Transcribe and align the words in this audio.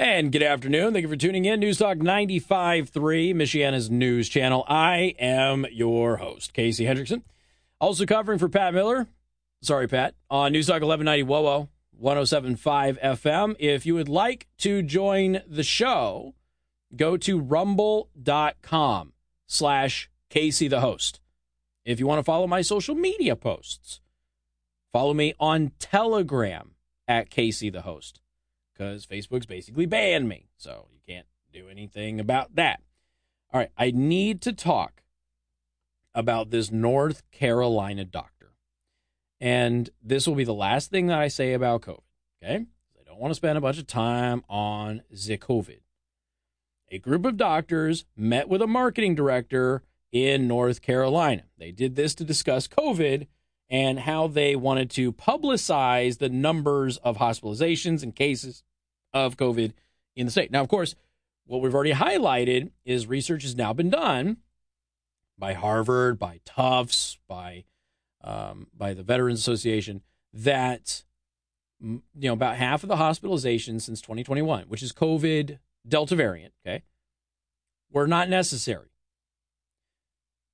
And 0.00 0.32
good 0.32 0.42
afternoon. 0.42 0.94
Thank 0.94 1.02
you 1.02 1.10
for 1.10 1.16
tuning 1.16 1.44
in. 1.44 1.60
News 1.60 1.76
Talk 1.76 1.98
95.3, 1.98 2.88
Michiana's 3.34 3.90
news 3.90 4.30
channel. 4.30 4.64
I 4.66 5.14
am 5.18 5.66
your 5.70 6.16
host, 6.16 6.54
Casey 6.54 6.86
Hendrickson. 6.86 7.20
Also 7.82 8.06
covering 8.06 8.38
for 8.38 8.48
Pat 8.48 8.72
Miller. 8.72 9.08
Sorry, 9.60 9.86
Pat. 9.86 10.14
On 10.30 10.52
News 10.52 10.68
Talk 10.68 10.80
1190 10.80 11.24
WOWO, 11.30 11.68
107.5 12.02 12.98
FM. 12.98 13.56
If 13.58 13.84
you 13.84 13.92
would 13.92 14.08
like 14.08 14.46
to 14.60 14.80
join 14.80 15.42
the 15.46 15.62
show, 15.62 16.34
go 16.96 17.18
to 17.18 17.38
rumble.com 17.38 19.12
slash 19.46 20.08
Casey 20.30 20.66
the 20.66 20.80
host. 20.80 21.20
If 21.84 22.00
you 22.00 22.06
want 22.06 22.20
to 22.20 22.24
follow 22.24 22.46
my 22.46 22.62
social 22.62 22.94
media 22.94 23.36
posts, 23.36 24.00
follow 24.94 25.12
me 25.12 25.34
on 25.38 25.72
Telegram 25.78 26.70
at 27.06 27.28
Casey 27.28 27.68
the 27.68 27.82
host 27.82 28.19
because 28.80 29.04
Facebook's 29.04 29.44
basically 29.44 29.84
banned 29.84 30.26
me. 30.26 30.46
So 30.56 30.86
you 30.90 31.00
can't 31.06 31.26
do 31.52 31.68
anything 31.68 32.18
about 32.18 32.54
that. 32.56 32.80
All 33.52 33.60
right, 33.60 33.70
I 33.76 33.90
need 33.90 34.40
to 34.42 34.54
talk 34.54 35.02
about 36.14 36.50
this 36.50 36.70
North 36.70 37.22
Carolina 37.30 38.06
doctor. 38.06 38.54
And 39.38 39.90
this 40.02 40.26
will 40.26 40.34
be 40.34 40.44
the 40.44 40.54
last 40.54 40.90
thing 40.90 41.08
that 41.08 41.18
I 41.18 41.28
say 41.28 41.52
about 41.52 41.82
COVID, 41.82 42.00
okay? 42.42 42.64
I 42.98 43.02
don't 43.04 43.20
want 43.20 43.32
to 43.32 43.34
spend 43.34 43.58
a 43.58 43.60
bunch 43.60 43.78
of 43.78 43.86
time 43.86 44.44
on 44.48 45.02
the 45.10 45.36
COVID. 45.36 45.80
A 46.90 46.98
group 46.98 47.26
of 47.26 47.36
doctors 47.36 48.06
met 48.16 48.48
with 48.48 48.62
a 48.62 48.66
marketing 48.66 49.14
director 49.14 49.82
in 50.10 50.48
North 50.48 50.80
Carolina. 50.80 51.42
They 51.58 51.70
did 51.70 51.96
this 51.96 52.14
to 52.14 52.24
discuss 52.24 52.66
COVID 52.66 53.26
and 53.68 54.00
how 54.00 54.26
they 54.26 54.56
wanted 54.56 54.88
to 54.90 55.12
publicize 55.12 56.16
the 56.16 56.30
numbers 56.30 56.96
of 56.98 57.18
hospitalizations 57.18 58.02
and 58.02 58.16
cases 58.16 58.62
of 59.12 59.36
COVID 59.36 59.72
in 60.16 60.26
the 60.26 60.32
state. 60.32 60.50
Now, 60.50 60.60
of 60.60 60.68
course, 60.68 60.94
what 61.46 61.60
we've 61.60 61.74
already 61.74 61.92
highlighted 61.92 62.70
is 62.84 63.06
research 63.06 63.42
has 63.42 63.56
now 63.56 63.72
been 63.72 63.90
done 63.90 64.38
by 65.38 65.54
Harvard, 65.54 66.18
by 66.18 66.40
Tufts, 66.44 67.18
by 67.26 67.64
um, 68.22 68.66
by 68.76 68.94
the 68.94 69.02
Veterans 69.02 69.40
Association 69.40 70.02
that 70.32 71.02
you 71.82 72.02
know 72.14 72.34
about 72.34 72.56
half 72.56 72.82
of 72.82 72.88
the 72.88 72.96
hospitalizations 72.96 73.82
since 73.82 74.00
2021, 74.00 74.64
which 74.64 74.82
is 74.82 74.92
COVID 74.92 75.58
Delta 75.88 76.14
variant, 76.14 76.52
okay, 76.64 76.82
were 77.90 78.06
not 78.06 78.28
necessary. 78.28 78.86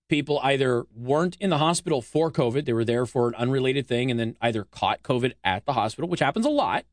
People 0.09 0.39
either 0.45 0.87
weren't 0.95 1.37
in 1.41 1.51
the 1.51 1.59
hospital 1.59 2.01
for 2.01 2.31
COVID, 2.31 2.65
they 2.65 2.73
were 2.73 2.85
there 2.85 3.07
for 3.07 3.29
an 3.29 3.35
unrelated 3.35 3.89
thing, 3.89 4.11
and 4.11 4.21
then 4.21 4.37
either 4.41 4.63
caught 4.65 5.03
COVID 5.03 5.33
at 5.43 5.67
the 5.67 5.73
hospital, 5.73 6.09
which 6.09 6.21
happens 6.21 6.47
a 6.47 6.51
lot, 6.51 6.85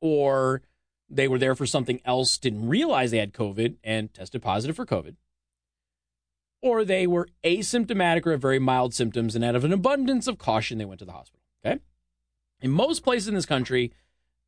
or 0.00 0.62
they 1.08 1.28
were 1.28 1.38
there 1.38 1.54
for 1.54 1.66
something 1.66 2.00
else, 2.04 2.38
didn't 2.38 2.68
realize 2.68 3.10
they 3.10 3.18
had 3.18 3.32
COVID 3.32 3.76
and 3.82 4.12
tested 4.12 4.42
positive 4.42 4.76
for 4.76 4.86
COVID, 4.86 5.16
or 6.60 6.84
they 6.84 7.06
were 7.06 7.28
asymptomatic 7.44 8.26
or 8.26 8.32
have 8.32 8.42
very 8.42 8.58
mild 8.58 8.94
symptoms 8.94 9.34
and 9.34 9.44
out 9.44 9.56
of 9.56 9.64
an 9.64 9.72
abundance 9.72 10.26
of 10.26 10.38
caution, 10.38 10.78
they 10.78 10.84
went 10.84 10.98
to 10.98 11.04
the 11.04 11.12
hospital. 11.12 11.44
Okay. 11.64 11.80
In 12.60 12.70
most 12.70 13.02
places 13.02 13.28
in 13.28 13.34
this 13.34 13.46
country, 13.46 13.92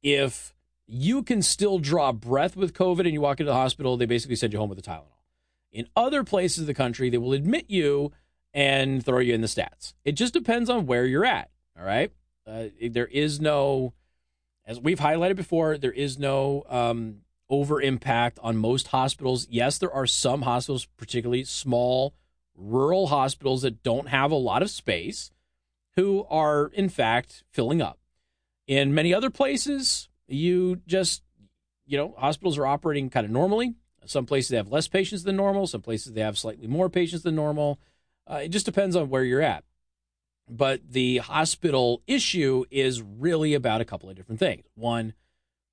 if 0.03 0.55
you 0.87 1.23
can 1.23 1.41
still 1.41 1.79
draw 1.79 2.13
breath 2.13 2.57
with 2.57 2.75
COVID 2.75 3.01
and 3.01 3.13
you 3.13 3.21
walk 3.21 3.41
into 3.41 3.51
the 3.51 3.57
hospital, 3.57 3.97
they 3.97 4.07
basically 4.07 4.37
send 4.37 4.53
you 4.53 4.59
home 4.59 4.69
with 4.69 4.79
a 4.79 4.83
Tylenol. 4.83 5.07
In 5.73 5.87
other 5.95 6.25
places 6.25 6.61
of 6.61 6.67
the 6.67 6.75
country, 6.75 7.11
they 7.11 7.19
will 7.19 7.33
admit 7.33 7.67
you 7.69 8.11
and 8.53 9.05
throw 9.05 9.21
you 9.21 9.33
in 9.33 9.41
the 9.41 9.47
stats. 9.47 9.95
It 10.05 10.13
just 10.13 10.35
depends 10.35 10.69
on 10.69 10.87
where 10.87 11.07
you're 11.07 11.25
at. 11.25 11.51
All 11.79 11.85
right. 11.85 12.13
Uh, 12.45 12.65
there 12.91 13.07
is 13.07 13.41
no 13.41 13.93
as 14.71 14.79
we've 14.79 15.01
highlighted 15.01 15.35
before, 15.35 15.77
there 15.77 15.91
is 15.91 16.17
no 16.17 16.63
um, 16.69 17.23
over 17.49 17.83
impact 17.83 18.39
on 18.41 18.57
most 18.57 18.87
hospitals. 18.87 19.49
Yes, 19.51 19.79
there 19.79 19.93
are 19.93 20.07
some 20.07 20.43
hospitals, 20.43 20.87
particularly 20.97 21.43
small 21.43 22.15
rural 22.55 23.09
hospitals 23.09 23.63
that 23.63 23.83
don't 23.83 24.07
have 24.07 24.31
a 24.31 24.37
lot 24.37 24.63
of 24.63 24.71
space, 24.71 25.33
who 25.97 26.25
are 26.31 26.71
in 26.73 26.89
fact 26.89 27.43
filling 27.51 27.83
up. 27.83 27.99
In 28.69 28.95
many 28.95 29.13
other 29.13 29.29
places, 29.29 30.09
you 30.29 30.77
just, 30.87 31.25
you 31.85 31.99
know, 31.99 32.15
hospitals 32.17 32.57
are 32.57 32.67
operating 32.67 33.11
kind 33.11 33.27
of 33.27 33.33
normally. 33.33 33.75
Some 34.07 34.25
places 34.25 34.51
they 34.51 34.57
have 34.57 34.71
less 34.71 34.87
patients 34.87 35.25
than 35.25 35.35
normal. 35.35 35.67
Some 35.67 35.83
places 35.83 36.13
they 36.13 36.21
have 36.21 36.39
slightly 36.39 36.69
more 36.69 36.89
patients 36.89 37.25
than 37.25 37.35
normal. 37.35 37.81
Uh, 38.25 38.43
it 38.45 38.51
just 38.51 38.67
depends 38.67 38.95
on 38.95 39.09
where 39.09 39.25
you're 39.25 39.43
at. 39.43 39.65
But 40.51 40.81
the 40.91 41.19
hospital 41.19 42.03
issue 42.07 42.65
is 42.71 43.03
really 43.03 43.55
about 43.55 43.81
a 43.81 43.85
couple 43.85 44.11
of 44.11 44.17
different 44.17 44.41
things. 44.41 44.65
One, 44.75 45.15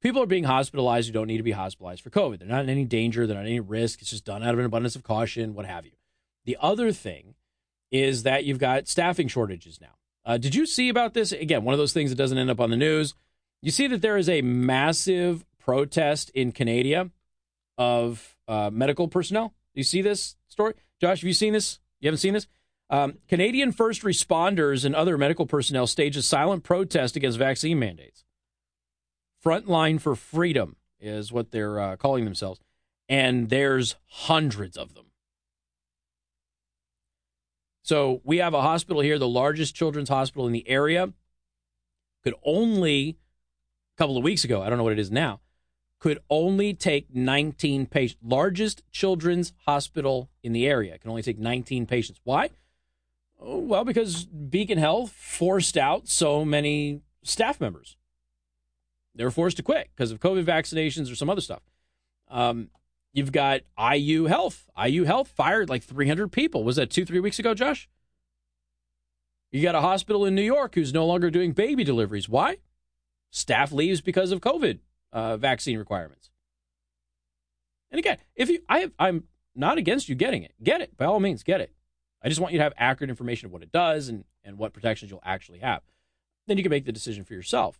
people 0.01 0.21
are 0.21 0.27
being 0.27 0.43
hospitalized 0.43 1.07
who 1.07 1.13
don't 1.13 1.27
need 1.27 1.37
to 1.37 1.43
be 1.43 1.51
hospitalized 1.51 2.01
for 2.01 2.11
COVID. 2.11 2.39
They're 2.39 2.47
not 2.47 2.63
in 2.63 2.69
any 2.69 2.85
danger, 2.85 3.25
they're 3.25 3.35
not 3.35 3.45
in 3.45 3.51
any 3.53 3.59
risk. 3.59 4.01
It's 4.01 4.11
just 4.11 4.25
done 4.25 4.43
out 4.43 4.53
of 4.53 4.59
an 4.59 4.65
abundance 4.65 4.95
of 4.95 5.03
caution, 5.03 5.55
what 5.55 5.65
have 5.65 5.85
you. 5.85 5.93
The 6.45 6.57
other 6.61 6.91
thing 6.91 7.33
is 7.91 8.23
that 8.23 8.45
you've 8.45 8.59
got 8.59 8.87
staffing 8.87 9.27
shortages 9.27 9.81
now. 9.81 9.95
Uh, 10.25 10.37
did 10.37 10.53
you 10.53 10.65
see 10.65 10.89
about 10.89 11.13
this? 11.13 11.31
Again, 11.31 11.63
one 11.63 11.73
of 11.73 11.79
those 11.79 11.93
things 11.93 12.09
that 12.09 12.17
doesn't 12.17 12.37
end 12.37 12.49
up 12.49 12.59
on 12.59 12.69
the 12.69 12.77
news. 12.77 13.15
You 13.61 13.71
see 13.71 13.87
that 13.87 14.01
there 14.01 14.17
is 14.17 14.29
a 14.29 14.41
massive 14.41 15.45
protest 15.59 16.29
in 16.31 16.51
Canada 16.51 17.09
of 17.77 18.35
uh, 18.47 18.69
medical 18.71 19.07
personnel. 19.07 19.49
Do 19.73 19.79
you 19.79 19.83
see 19.83 20.01
this 20.01 20.35
story? 20.47 20.73
Josh, 21.01 21.21
have 21.21 21.27
you 21.27 21.33
seen 21.33 21.53
this? 21.53 21.79
You 21.99 22.07
haven't 22.07 22.19
seen 22.19 22.33
this? 22.33 22.47
Um, 22.89 23.17
Canadian 23.27 23.71
first 23.71 24.03
responders 24.03 24.85
and 24.85 24.95
other 24.95 25.17
medical 25.17 25.45
personnel 25.45 25.87
staged 25.87 26.17
a 26.17 26.21
silent 26.21 26.63
protest 26.63 27.15
against 27.15 27.37
vaccine 27.37 27.79
mandates. 27.79 28.23
Frontline 29.43 29.99
for 29.99 30.15
Freedom 30.15 30.77
is 30.99 31.31
what 31.31 31.51
they're 31.51 31.79
uh, 31.79 31.95
calling 31.97 32.25
themselves. 32.25 32.59
And 33.09 33.49
there's 33.49 33.95
hundreds 34.07 34.77
of 34.77 34.93
them. 34.93 35.05
So 37.83 38.21
we 38.25 38.37
have 38.37 38.53
a 38.53 38.61
hospital 38.61 39.01
here, 39.01 39.17
the 39.17 39.27
largest 39.27 39.75
children's 39.75 40.09
hospital 40.09 40.45
in 40.45 40.53
the 40.53 40.67
area. 40.67 41.13
Could 42.23 42.33
only, 42.43 43.17
a 43.95 43.97
couple 43.97 44.17
of 44.17 44.23
weeks 44.23 44.43
ago, 44.43 44.61
I 44.61 44.69
don't 44.69 44.77
know 44.77 44.83
what 44.83 44.93
it 44.93 44.99
is 44.99 45.11
now, 45.11 45.39
could 45.99 46.19
only 46.29 46.73
take 46.73 47.13
19 47.13 47.85
patients. 47.85 48.21
Largest 48.21 48.83
children's 48.91 49.53
hospital 49.65 50.29
in 50.43 50.51
the 50.51 50.67
area 50.67 50.97
can 50.99 51.09
only 51.09 51.21
take 51.21 51.39
19 51.39 51.85
patients. 51.85 52.19
Why? 52.23 52.49
Oh, 53.39 53.59
well, 53.59 53.83
because 53.83 54.25
Beacon 54.25 54.77
Health 54.77 55.11
forced 55.11 55.77
out 55.77 56.07
so 56.07 56.43
many 56.43 57.01
staff 57.23 57.61
members. 57.61 57.97
They 59.15 59.23
were 59.23 59.31
forced 59.31 59.57
to 59.57 59.63
quit 59.63 59.89
because 59.95 60.11
of 60.11 60.19
COVID 60.19 60.45
vaccinations 60.45 61.11
or 61.11 61.15
some 61.15 61.29
other 61.29 61.41
stuff. 61.41 61.61
Um, 62.29 62.69
you've 63.13 63.31
got 63.31 63.61
IU 63.79 64.25
Health. 64.25 64.67
IU 64.81 65.03
Health 65.03 65.29
fired 65.29 65.69
like 65.69 65.83
300 65.83 66.31
people. 66.31 66.63
Was 66.63 66.75
that 66.75 66.89
two, 66.89 67.05
three 67.05 67.19
weeks 67.19 67.39
ago, 67.39 67.53
Josh? 67.53 67.89
You 69.51 69.61
got 69.61 69.75
a 69.75 69.81
hospital 69.81 70.25
in 70.25 70.35
New 70.35 70.41
York 70.41 70.75
who's 70.75 70.93
no 70.93 71.05
longer 71.05 71.31
doing 71.31 71.53
baby 71.53 71.83
deliveries. 71.83 72.27
Why? 72.27 72.57
Staff 73.31 73.71
leaves 73.71 74.01
because 74.01 74.31
of 74.31 74.41
COVID 74.41 74.79
uh, 75.13 75.37
vaccine 75.37 75.77
requirements. 75.77 76.29
And 77.89 77.99
again, 77.99 78.17
if 78.35 78.49
you, 78.49 78.59
I 78.67 78.91
I'm 78.99 79.23
not 79.55 79.77
against 79.77 80.09
you 80.09 80.15
getting 80.15 80.43
it. 80.43 80.53
Get 80.61 80.81
it 80.81 80.97
by 80.97 81.05
all 81.05 81.19
means. 81.19 81.43
Get 81.43 81.61
it. 81.61 81.71
I 82.23 82.29
just 82.29 82.41
want 82.41 82.53
you 82.53 82.59
to 82.59 82.63
have 82.63 82.73
accurate 82.77 83.09
information 83.09 83.45
of 83.45 83.51
what 83.51 83.63
it 83.63 83.71
does 83.71 84.09
and, 84.09 84.25
and 84.43 84.57
what 84.57 84.73
protections 84.73 85.11
you'll 85.11 85.21
actually 85.23 85.59
have. 85.59 85.81
Then 86.47 86.57
you 86.57 86.63
can 86.63 86.69
make 86.69 86.85
the 86.85 86.91
decision 86.91 87.23
for 87.23 87.33
yourself. 87.33 87.79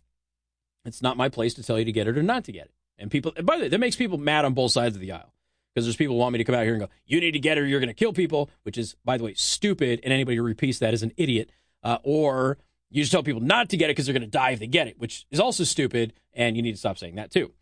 It's 0.84 1.02
not 1.02 1.16
my 1.16 1.28
place 1.28 1.54
to 1.54 1.62
tell 1.62 1.78
you 1.78 1.84
to 1.84 1.92
get 1.92 2.06
it 2.06 2.16
or 2.16 2.22
not 2.22 2.44
to 2.44 2.52
get 2.52 2.66
it. 2.66 2.72
And 2.98 3.10
people, 3.10 3.32
and 3.36 3.46
by 3.46 3.56
the 3.56 3.62
way, 3.64 3.68
that 3.68 3.78
makes 3.78 3.96
people 3.96 4.18
mad 4.18 4.44
on 4.44 4.54
both 4.54 4.72
sides 4.72 4.94
of 4.94 5.00
the 5.00 5.12
aisle 5.12 5.32
because 5.74 5.86
there's 5.86 5.96
people 5.96 6.16
who 6.16 6.20
want 6.20 6.32
me 6.32 6.38
to 6.38 6.44
come 6.44 6.54
out 6.54 6.64
here 6.64 6.74
and 6.74 6.82
go, 6.82 6.88
you 7.06 7.20
need 7.20 7.32
to 7.32 7.38
get 7.38 7.58
it 7.58 7.60
or 7.62 7.66
you're 7.66 7.80
going 7.80 7.88
to 7.88 7.94
kill 7.94 8.12
people, 8.12 8.50
which 8.62 8.78
is, 8.78 8.96
by 9.04 9.16
the 9.16 9.24
way, 9.24 9.34
stupid. 9.34 10.00
And 10.02 10.12
anybody 10.12 10.36
who 10.36 10.42
repeats 10.42 10.78
that 10.80 10.94
is 10.94 11.02
an 11.02 11.12
idiot. 11.16 11.50
Uh, 11.82 11.98
or 12.02 12.58
you 12.90 13.02
just 13.02 13.12
tell 13.12 13.22
people 13.22 13.40
not 13.40 13.68
to 13.68 13.76
get 13.76 13.86
it 13.86 13.92
because 13.92 14.06
they're 14.06 14.14
going 14.14 14.22
to 14.22 14.28
die 14.28 14.50
if 14.50 14.58
they 14.58 14.66
get 14.66 14.88
it, 14.88 14.98
which 14.98 15.26
is 15.30 15.40
also 15.40 15.64
stupid. 15.64 16.12
And 16.32 16.56
you 16.56 16.62
need 16.62 16.72
to 16.72 16.78
stop 16.78 16.98
saying 16.98 17.16
that 17.16 17.30
too. 17.30 17.52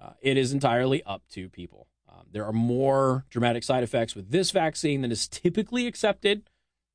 Uh, 0.00 0.10
it 0.20 0.36
is 0.36 0.52
entirely 0.52 1.02
up 1.04 1.22
to 1.30 1.48
people. 1.48 1.86
Um, 2.12 2.26
there 2.30 2.44
are 2.44 2.52
more 2.52 3.24
dramatic 3.30 3.64
side 3.64 3.82
effects 3.82 4.14
with 4.14 4.30
this 4.30 4.50
vaccine 4.50 5.00
than 5.02 5.10
is 5.10 5.26
typically 5.28 5.86
accepted 5.86 6.48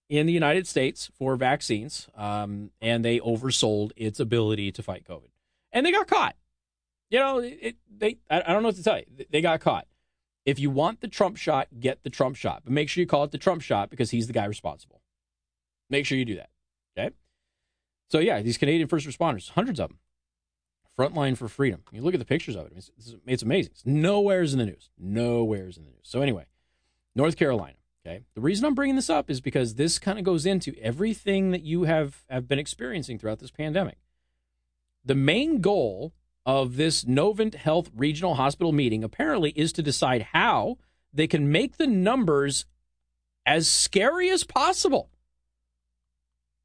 in 0.09 0.25
the 0.25 0.33
United 0.33 0.67
States 0.67 1.09
for 1.17 1.35
vaccines, 1.35 2.07
um, 2.15 2.71
and 2.81 3.03
they 3.03 3.19
oversold 3.19 3.91
its 3.95 4.19
ability 4.19 4.71
to 4.71 4.83
fight 4.83 5.05
COVID, 5.05 5.29
and 5.71 5.85
they 5.85 5.91
got 5.91 6.07
caught. 6.07 6.35
You 7.09 7.19
know, 7.19 7.39
it, 7.39 7.75
they 7.89 8.17
I, 8.29 8.41
I 8.41 8.53
don't 8.53 8.61
know 8.61 8.69
what 8.69 8.75
to 8.75 8.83
tell 8.83 8.99
you. 8.99 9.05
They 9.29 9.41
got 9.41 9.59
caught. 9.59 9.87
If 10.45 10.59
you 10.59 10.69
want 10.69 11.01
the 11.01 11.07
Trump 11.09 11.35
shot, 11.35 11.67
get 11.79 12.03
the 12.03 12.09
Trump 12.09 12.37
shot, 12.37 12.61
but 12.63 12.71
make 12.71 12.87
sure 12.89 13.01
you 13.01 13.07
call 13.07 13.23
it 13.23 13.31
the 13.31 13.37
Trump 13.37 13.61
shot 13.61 13.89
because 13.89 14.11
he's 14.11 14.27
the 14.27 14.33
guy 14.33 14.45
responsible. 14.45 15.01
Make 15.89 16.05
sure 16.05 16.17
you 16.17 16.25
do 16.25 16.35
that. 16.35 16.49
Okay. 16.97 17.13
So 18.09 18.19
yeah, 18.19 18.41
these 18.41 18.57
Canadian 18.57 18.87
first 18.87 19.07
responders, 19.07 19.49
hundreds 19.49 19.79
of 19.79 19.89
them, 19.89 19.99
frontline 20.97 21.37
for 21.37 21.47
freedom. 21.47 21.83
You 21.91 22.01
look 22.01 22.13
at 22.13 22.19
the 22.19 22.25
pictures 22.25 22.55
of 22.55 22.67
it; 22.67 22.73
it's, 22.75 22.91
it's 23.25 23.43
amazing. 23.43 23.71
It's 23.73 23.85
nowhere's 23.85 24.53
in 24.53 24.59
the 24.59 24.65
news. 24.65 24.89
Nowhere's 24.97 25.77
in 25.77 25.85
the 25.85 25.91
news. 25.91 25.99
So 26.03 26.21
anyway, 26.21 26.45
North 27.15 27.37
Carolina. 27.37 27.75
Okay. 28.05 28.23
The 28.35 28.41
reason 28.41 28.65
I'm 28.65 28.75
bringing 28.75 28.95
this 28.95 29.09
up 29.09 29.29
is 29.29 29.41
because 29.41 29.75
this 29.75 29.99
kind 29.99 30.17
of 30.17 30.23
goes 30.23 30.45
into 30.45 30.73
everything 30.81 31.51
that 31.51 31.63
you 31.63 31.83
have 31.83 32.23
have 32.29 32.47
been 32.47 32.59
experiencing 32.59 33.19
throughout 33.19 33.39
this 33.39 33.51
pandemic. 33.51 33.97
The 35.03 35.15
main 35.15 35.59
goal 35.59 36.13
of 36.45 36.77
this 36.77 37.03
Novant 37.03 37.55
Health 37.55 37.89
Regional 37.93 38.35
Hospital 38.35 38.71
meeting 38.71 39.03
apparently 39.03 39.51
is 39.51 39.73
to 39.73 39.83
decide 39.83 40.27
how 40.31 40.77
they 41.13 41.27
can 41.27 41.51
make 41.51 41.75
the 41.75 41.87
numbers 41.87 42.65
as 43.45 43.67
scary 43.67 44.29
as 44.29 44.45
possible. 44.45 45.09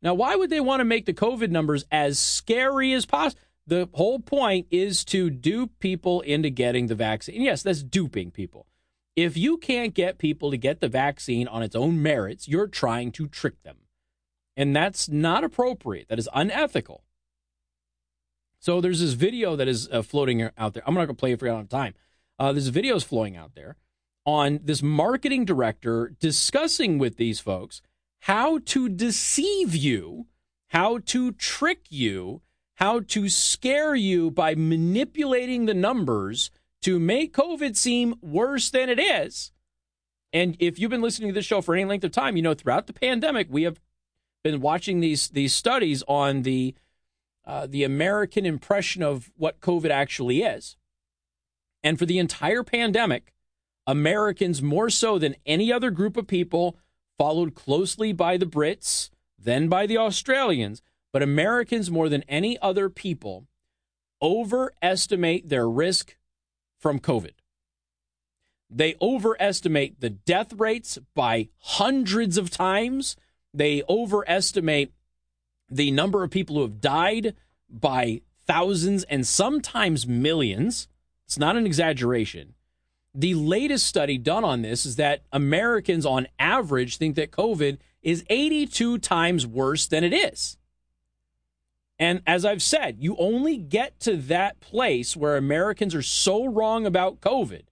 Now, 0.00 0.14
why 0.14 0.36
would 0.36 0.50
they 0.50 0.60
want 0.60 0.80
to 0.80 0.84
make 0.84 1.06
the 1.06 1.14
COVID 1.14 1.50
numbers 1.50 1.84
as 1.90 2.18
scary 2.18 2.92
as 2.92 3.06
possible? 3.06 3.42
The 3.66 3.88
whole 3.92 4.18
point 4.18 4.66
is 4.70 5.04
to 5.06 5.30
dupe 5.30 5.78
people 5.78 6.20
into 6.22 6.50
getting 6.50 6.88
the 6.88 6.94
vaccine. 6.94 7.42
Yes, 7.42 7.62
that's 7.62 7.82
duping 7.82 8.30
people. 8.30 8.66
If 9.14 9.36
you 9.36 9.56
can't 9.58 9.94
get 9.94 10.18
people 10.18 10.50
to 10.50 10.56
get 10.56 10.80
the 10.80 10.88
vaccine 10.88 11.46
on 11.46 11.62
its 11.62 11.76
own 11.76 12.02
merits, 12.02 12.48
you're 12.48 12.66
trying 12.66 13.12
to 13.12 13.28
trick 13.28 13.62
them. 13.62 13.76
And 14.56 14.74
that's 14.74 15.08
not 15.08 15.44
appropriate. 15.44 16.08
That 16.08 16.18
is 16.18 16.28
unethical. 16.34 17.04
So 18.58 18.80
there's 18.80 19.00
this 19.00 19.12
video 19.12 19.56
that 19.56 19.68
is 19.68 19.88
uh, 19.90 20.02
floating 20.02 20.48
out 20.56 20.74
there. 20.74 20.82
I'm 20.86 20.94
not 20.94 21.06
going 21.06 21.16
to 21.16 21.20
play 21.20 21.32
it 21.32 21.38
for 21.38 21.46
you 21.46 21.52
on 21.52 21.66
time. 21.66 21.94
Uh, 22.38 22.52
there's 22.52 22.70
videos 22.70 23.04
flowing 23.04 23.36
out 23.36 23.54
there 23.54 23.76
on 24.24 24.60
this 24.62 24.82
marketing 24.82 25.44
director 25.44 26.14
discussing 26.20 26.98
with 26.98 27.16
these 27.16 27.40
folks 27.40 27.82
how 28.20 28.58
to 28.58 28.88
deceive 28.88 29.74
you, 29.74 30.26
how 30.68 30.98
to 30.98 31.32
trick 31.32 31.86
you, 31.88 32.40
how 32.82 32.98
to 32.98 33.28
scare 33.28 33.94
you 33.94 34.28
by 34.28 34.56
manipulating 34.56 35.66
the 35.66 35.72
numbers 35.74 36.50
to 36.80 36.98
make 36.98 37.32
COVID 37.32 37.76
seem 37.76 38.16
worse 38.20 38.70
than 38.70 38.88
it 38.88 38.98
is. 38.98 39.52
And 40.32 40.56
if 40.58 40.80
you've 40.80 40.90
been 40.90 41.00
listening 41.00 41.28
to 41.28 41.32
this 41.32 41.44
show 41.44 41.60
for 41.60 41.76
any 41.76 41.84
length 41.84 42.02
of 42.02 42.10
time, 42.10 42.34
you 42.34 42.42
know 42.42 42.54
throughout 42.54 42.88
the 42.88 42.92
pandemic 42.92 43.46
we 43.48 43.62
have 43.62 43.78
been 44.42 44.60
watching 44.60 44.98
these 44.98 45.28
these 45.28 45.54
studies 45.54 46.02
on 46.08 46.42
the 46.42 46.74
uh, 47.44 47.68
the 47.70 47.84
American 47.84 48.44
impression 48.44 49.00
of 49.00 49.30
what 49.36 49.60
COVID 49.60 49.90
actually 49.90 50.42
is. 50.42 50.74
And 51.84 52.00
for 52.00 52.04
the 52.04 52.18
entire 52.18 52.64
pandemic, 52.64 53.32
Americans 53.86 54.60
more 54.60 54.90
so 54.90 55.20
than 55.20 55.36
any 55.46 55.72
other 55.72 55.92
group 55.92 56.16
of 56.16 56.26
people, 56.26 56.76
followed 57.16 57.54
closely 57.54 58.12
by 58.12 58.36
the 58.36 58.46
Brits, 58.46 59.10
then 59.38 59.68
by 59.68 59.86
the 59.86 59.98
Australians, 59.98 60.82
but 61.12 61.22
Americans 61.22 61.90
more 61.90 62.08
than 62.08 62.24
any 62.28 62.58
other 62.60 62.88
people 62.88 63.46
overestimate 64.20 65.48
their 65.48 65.68
risk 65.68 66.16
from 66.78 66.98
COVID. 66.98 67.32
They 68.70 68.94
overestimate 69.02 70.00
the 70.00 70.10
death 70.10 70.54
rates 70.54 70.98
by 71.14 71.48
hundreds 71.58 72.38
of 72.38 72.50
times. 72.50 73.16
They 73.52 73.82
overestimate 73.88 74.92
the 75.68 75.90
number 75.90 76.22
of 76.24 76.30
people 76.30 76.56
who 76.56 76.62
have 76.62 76.80
died 76.80 77.34
by 77.68 78.22
thousands 78.46 79.04
and 79.04 79.26
sometimes 79.26 80.06
millions. 80.06 80.88
It's 81.26 81.38
not 81.38 81.56
an 81.56 81.66
exaggeration. 81.66 82.54
The 83.14 83.34
latest 83.34 83.86
study 83.86 84.16
done 84.16 84.44
on 84.44 84.62
this 84.62 84.86
is 84.86 84.96
that 84.96 85.22
Americans, 85.32 86.06
on 86.06 86.26
average, 86.38 86.96
think 86.96 87.14
that 87.16 87.30
COVID 87.30 87.76
is 88.02 88.24
82 88.30 88.98
times 88.98 89.46
worse 89.46 89.86
than 89.86 90.02
it 90.02 90.14
is. 90.14 90.56
And 92.02 92.20
as 92.26 92.44
I've 92.44 92.64
said, 92.64 92.96
you 92.98 93.14
only 93.16 93.56
get 93.56 94.00
to 94.00 94.16
that 94.16 94.58
place 94.58 95.16
where 95.16 95.36
Americans 95.36 95.94
are 95.94 96.02
so 96.02 96.44
wrong 96.44 96.84
about 96.84 97.20
COVID 97.20 97.62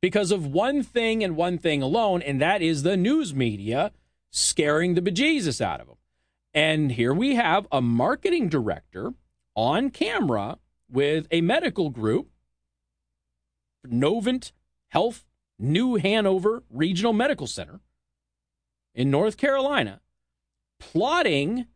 because 0.00 0.30
of 0.30 0.46
one 0.46 0.84
thing 0.84 1.24
and 1.24 1.34
one 1.34 1.58
thing 1.58 1.82
alone, 1.82 2.22
and 2.22 2.40
that 2.40 2.62
is 2.62 2.84
the 2.84 2.96
news 2.96 3.34
media 3.34 3.90
scaring 4.30 4.94
the 4.94 5.02
bejesus 5.02 5.60
out 5.60 5.80
of 5.80 5.88
them. 5.88 5.96
And 6.54 6.92
here 6.92 7.12
we 7.12 7.34
have 7.34 7.66
a 7.72 7.82
marketing 7.82 8.48
director 8.48 9.14
on 9.56 9.90
camera 9.90 10.58
with 10.88 11.26
a 11.32 11.40
medical 11.40 11.90
group, 11.90 12.28
Novant 13.84 14.52
Health 14.90 15.24
New 15.58 15.96
Hanover 15.96 16.62
Regional 16.70 17.12
Medical 17.12 17.48
Center 17.48 17.80
in 18.94 19.10
North 19.10 19.36
Carolina, 19.36 20.00
plotting 20.78 21.66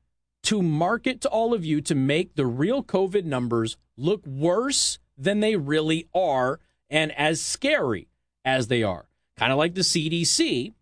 to 0.44 0.62
market 0.62 1.20
to 1.20 1.28
all 1.28 1.54
of 1.54 1.64
you 1.64 1.80
to 1.82 1.94
make 1.94 2.34
the 2.34 2.46
real 2.46 2.82
COVID 2.82 3.24
numbers 3.24 3.76
look 3.96 4.26
worse 4.26 4.98
than 5.16 5.40
they 5.40 5.56
really 5.56 6.08
are 6.14 6.60
and 6.88 7.12
as 7.12 7.40
scary 7.40 8.08
as 8.44 8.68
they 8.68 8.82
are. 8.82 9.06
Kind 9.36 9.52
of 9.52 9.58
like 9.58 9.74
the 9.74 9.82
CDC 9.82 10.72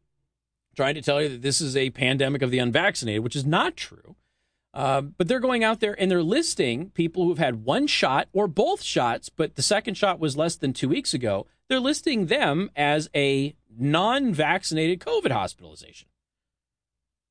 trying 0.78 0.94
to 0.94 1.02
tell 1.02 1.20
you 1.20 1.28
that 1.28 1.42
this 1.42 1.60
is 1.60 1.76
a 1.76 1.90
pandemic 1.90 2.40
of 2.40 2.52
the 2.52 2.60
unvaccinated, 2.60 3.24
which 3.24 3.34
is 3.34 3.44
not 3.44 3.76
true. 3.76 4.14
Uh, 4.72 5.00
but 5.00 5.26
they're 5.26 5.40
going 5.40 5.64
out 5.64 5.80
there 5.80 6.00
and 6.00 6.08
they're 6.08 6.22
listing 6.22 6.90
people 6.90 7.24
who've 7.24 7.38
had 7.38 7.64
one 7.64 7.86
shot 7.88 8.28
or 8.32 8.46
both 8.46 8.80
shots, 8.80 9.28
but 9.28 9.56
the 9.56 9.62
second 9.62 9.96
shot 9.96 10.20
was 10.20 10.36
less 10.36 10.54
than 10.54 10.72
two 10.72 10.88
weeks 10.88 11.12
ago. 11.12 11.46
They're 11.68 11.80
listing 11.80 12.26
them 12.26 12.70
as 12.76 13.10
a 13.14 13.56
non 13.76 14.32
vaccinated 14.32 15.00
COVID 15.00 15.32
hospitalization. 15.32 16.08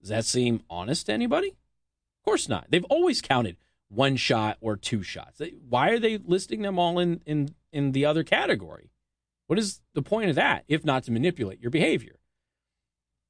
Does 0.02 0.10
that 0.10 0.26
seem 0.26 0.62
honest 0.70 1.06
to 1.06 1.14
anybody? 1.14 1.56
Course 2.28 2.50
not. 2.50 2.68
They've 2.70 2.84
always 2.90 3.22
counted 3.22 3.56
one 3.88 4.18
shot 4.18 4.58
or 4.60 4.76
two 4.76 5.02
shots. 5.02 5.42
Why 5.70 5.92
are 5.92 6.00
they 6.00 6.18
listing 6.18 6.62
them 6.62 6.78
all 6.78 7.00
in, 7.00 7.22
in, 7.26 7.56
in 7.72 7.94
the 7.94 8.04
other 8.04 8.26
category? 8.26 8.92
What 9.46 9.58
is 9.58 9.80
the 9.94 10.02
point 10.02 10.30
of 10.30 10.36
that 10.36 10.66
if 10.68 10.84
not 10.84 11.04
to 11.04 11.12
manipulate 11.12 11.62
your 11.62 11.72
behavior? 11.72 12.20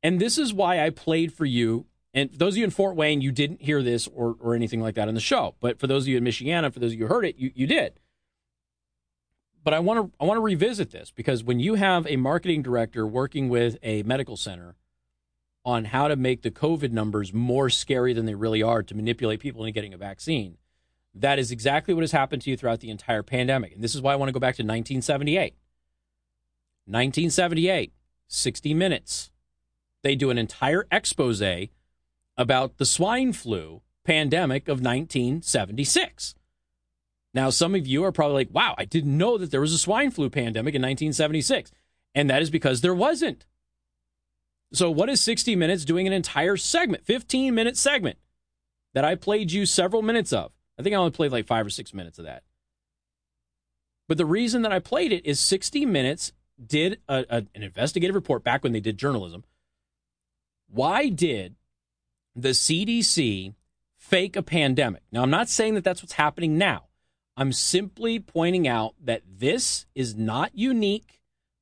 And 0.01 0.19
this 0.19 0.39
is 0.39 0.51
why 0.51 0.83
I 0.83 0.89
played 0.89 1.31
for 1.31 1.45
you. 1.45 1.85
And 2.11 2.31
for 2.31 2.39
those 2.39 2.55
of 2.55 2.57
you 2.57 2.63
in 2.63 2.71
Fort 2.71 2.95
Wayne, 2.95 3.21
you 3.21 3.31
didn't 3.31 3.61
hear 3.61 3.83
this 3.83 4.07
or, 4.07 4.35
or 4.39 4.55
anything 4.55 4.81
like 4.81 4.95
that 4.95 5.07
in 5.07 5.13
the 5.13 5.21
show. 5.21 5.53
But 5.59 5.79
for 5.79 5.85
those 5.85 6.05
of 6.05 6.07
you 6.07 6.17
in 6.17 6.23
Michiana, 6.23 6.73
for 6.73 6.79
those 6.79 6.93
of 6.93 6.97
you 6.97 7.05
who 7.05 7.13
heard 7.13 7.25
it, 7.25 7.37
you, 7.37 7.51
you 7.53 7.67
did. 7.67 7.99
But 9.63 9.75
I 9.75 9.79
want 9.79 9.99
to 9.99 10.17
I 10.19 10.25
want 10.25 10.37
to 10.37 10.41
revisit 10.41 10.89
this 10.89 11.11
because 11.11 11.43
when 11.43 11.59
you 11.59 11.75
have 11.75 12.07
a 12.07 12.15
marketing 12.15 12.63
director 12.63 13.05
working 13.05 13.47
with 13.47 13.77
a 13.83 14.01
medical 14.01 14.37
center 14.37 14.75
on 15.67 15.85
how 15.85 16.07
to 16.07 16.15
make 16.15 16.43
the 16.43 16.49
COVID 16.49 16.91
numbers 16.91 17.33
more 17.33 17.69
scary 17.69 18.13
than 18.13 18.25
they 18.25 18.35
really 18.35 18.63
are 18.63 18.81
to 18.81 18.95
manipulate 18.95 19.41
people 19.41 19.63
into 19.63 19.73
getting 19.73 19.93
a 19.93 19.97
vaccine, 19.97 20.57
that 21.13 21.37
is 21.37 21.51
exactly 21.51 21.93
what 21.93 22.03
has 22.03 22.13
happened 22.13 22.41
to 22.41 22.49
you 22.49 22.55
throughout 22.55 22.79
the 22.79 22.89
entire 22.89 23.21
pandemic. 23.21 23.73
And 23.73 23.83
this 23.83 23.93
is 23.93 24.01
why 24.01 24.13
I 24.13 24.15
want 24.15 24.29
to 24.29 24.33
go 24.33 24.39
back 24.39 24.55
to 24.55 24.63
1978. 24.63 25.55
1978, 26.85 27.91
60 28.29 28.73
Minutes 28.73 29.31
they 30.03 30.15
do 30.15 30.29
an 30.29 30.37
entire 30.37 30.87
expose 30.89 31.43
about 32.37 32.77
the 32.77 32.85
swine 32.85 33.33
flu 33.33 33.81
pandemic 34.05 34.69
of 34.69 34.79
1976. 34.79 36.33
Now, 37.33 37.49
some 37.49 37.75
of 37.75 37.85
you 37.85 38.05
are 38.05 38.13
probably 38.13 38.45
like, 38.45 38.53
wow, 38.53 38.73
I 38.77 38.85
didn't 38.85 39.17
know 39.17 39.37
that 39.37 39.51
there 39.51 39.59
was 39.59 39.73
a 39.73 39.77
swine 39.77 40.11
flu 40.11 40.29
pandemic 40.29 40.75
in 40.75 40.81
1976. 40.81 41.71
And 42.15 42.29
that 42.29 42.41
is 42.41 42.49
because 42.49 42.79
there 42.79 42.95
wasn't. 42.95 43.45
So, 44.73 44.91
what 44.91 45.09
is 45.09 45.21
60 45.21 45.55
Minutes 45.55 45.85
doing 45.85 46.07
an 46.07 46.13
entire 46.13 46.57
segment, 46.57 47.05
15 47.05 47.55
minute 47.55 47.77
segment 47.77 48.17
that 48.93 49.05
I 49.05 49.15
played 49.15 49.51
you 49.51 49.65
several 49.65 50.01
minutes 50.01 50.33
of? 50.33 50.51
I 50.77 50.83
think 50.83 50.93
I 50.93 50.99
only 50.99 51.11
played 51.11 51.31
like 51.31 51.47
five 51.47 51.65
or 51.65 51.69
six 51.69 51.93
minutes 51.93 52.19
of 52.19 52.25
that. 52.25 52.43
But 54.07 54.17
the 54.17 54.25
reason 54.25 54.61
that 54.61 54.71
I 54.71 54.79
played 54.79 55.11
it 55.11 55.25
is 55.25 55.39
60 55.39 55.85
Minutes 55.85 56.31
did 56.65 56.99
a, 57.07 57.25
a, 57.29 57.37
an 57.55 57.63
investigative 57.63 58.15
report 58.15 58.43
back 58.43 58.63
when 58.63 58.71
they 58.71 58.79
did 58.79 58.97
journalism 58.97 59.43
why 60.69 61.09
did 61.09 61.55
the 62.35 62.49
CDC 62.49 63.53
fake 63.97 64.35
a 64.35 64.43
pandemic? 64.43 65.03
Now, 65.11 65.23
I'm 65.23 65.29
not 65.29 65.49
saying 65.49 65.75
that 65.75 65.83
that's 65.83 66.03
what's 66.03 66.13
happening 66.13 66.57
now. 66.57 66.83
I'm 67.35 67.53
simply 67.53 68.19
pointing 68.19 68.67
out 68.67 68.95
that 69.03 69.21
this 69.27 69.85
is 69.95 70.15
not 70.15 70.51
unique, 70.53 71.16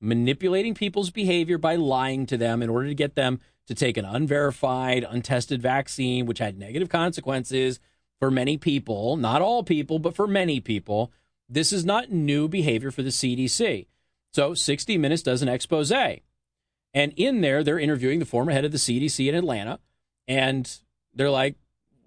manipulating 0.06 0.74
people's 0.74 1.10
behavior 1.10 1.58
by 1.58 1.76
lying 1.76 2.26
to 2.28 2.38
them 2.38 2.62
in 2.62 2.70
order 2.70 2.88
to 2.88 2.96
get 2.96 3.16
them 3.16 3.40
to 3.68 3.74
take 3.74 3.98
an 3.98 4.06
unverified, 4.06 5.06
untested 5.10 5.62
vaccine, 5.62 6.26
which 6.26 6.40
had 6.40 6.58
negative 6.58 6.90
consequences 6.90 7.80
for 8.20 8.30
many 8.30 8.58
people, 8.58 9.18
not 9.18 9.42
all 9.42 9.64
people, 9.64 10.00
but 10.00 10.16
for 10.16 10.28
many 10.28 10.60
people. 10.60 11.12
This 11.50 11.74
is 11.74 11.84
not 11.84 12.12
new 12.12 12.48
behavior 12.48 12.92
for 12.92 13.02
the 13.02 13.10
CDC. 13.10 13.88
So 14.34 14.54
60 14.54 14.98
Minutes 14.98 15.24
does 15.24 15.42
an 15.42 15.50
expose. 15.50 15.92
And 15.92 17.14
in 17.18 17.42
there, 17.42 17.64
they're 17.64 17.80
interviewing 17.80 18.20
the 18.20 18.26
former 18.26 18.52
head 18.52 18.66
of 18.66 18.72
the 18.72 18.78
CDC 18.78 19.28
in 19.28 19.36
Atlanta, 19.36 19.80
and 20.28 20.72
they're 21.14 21.30
like, 21.30 21.56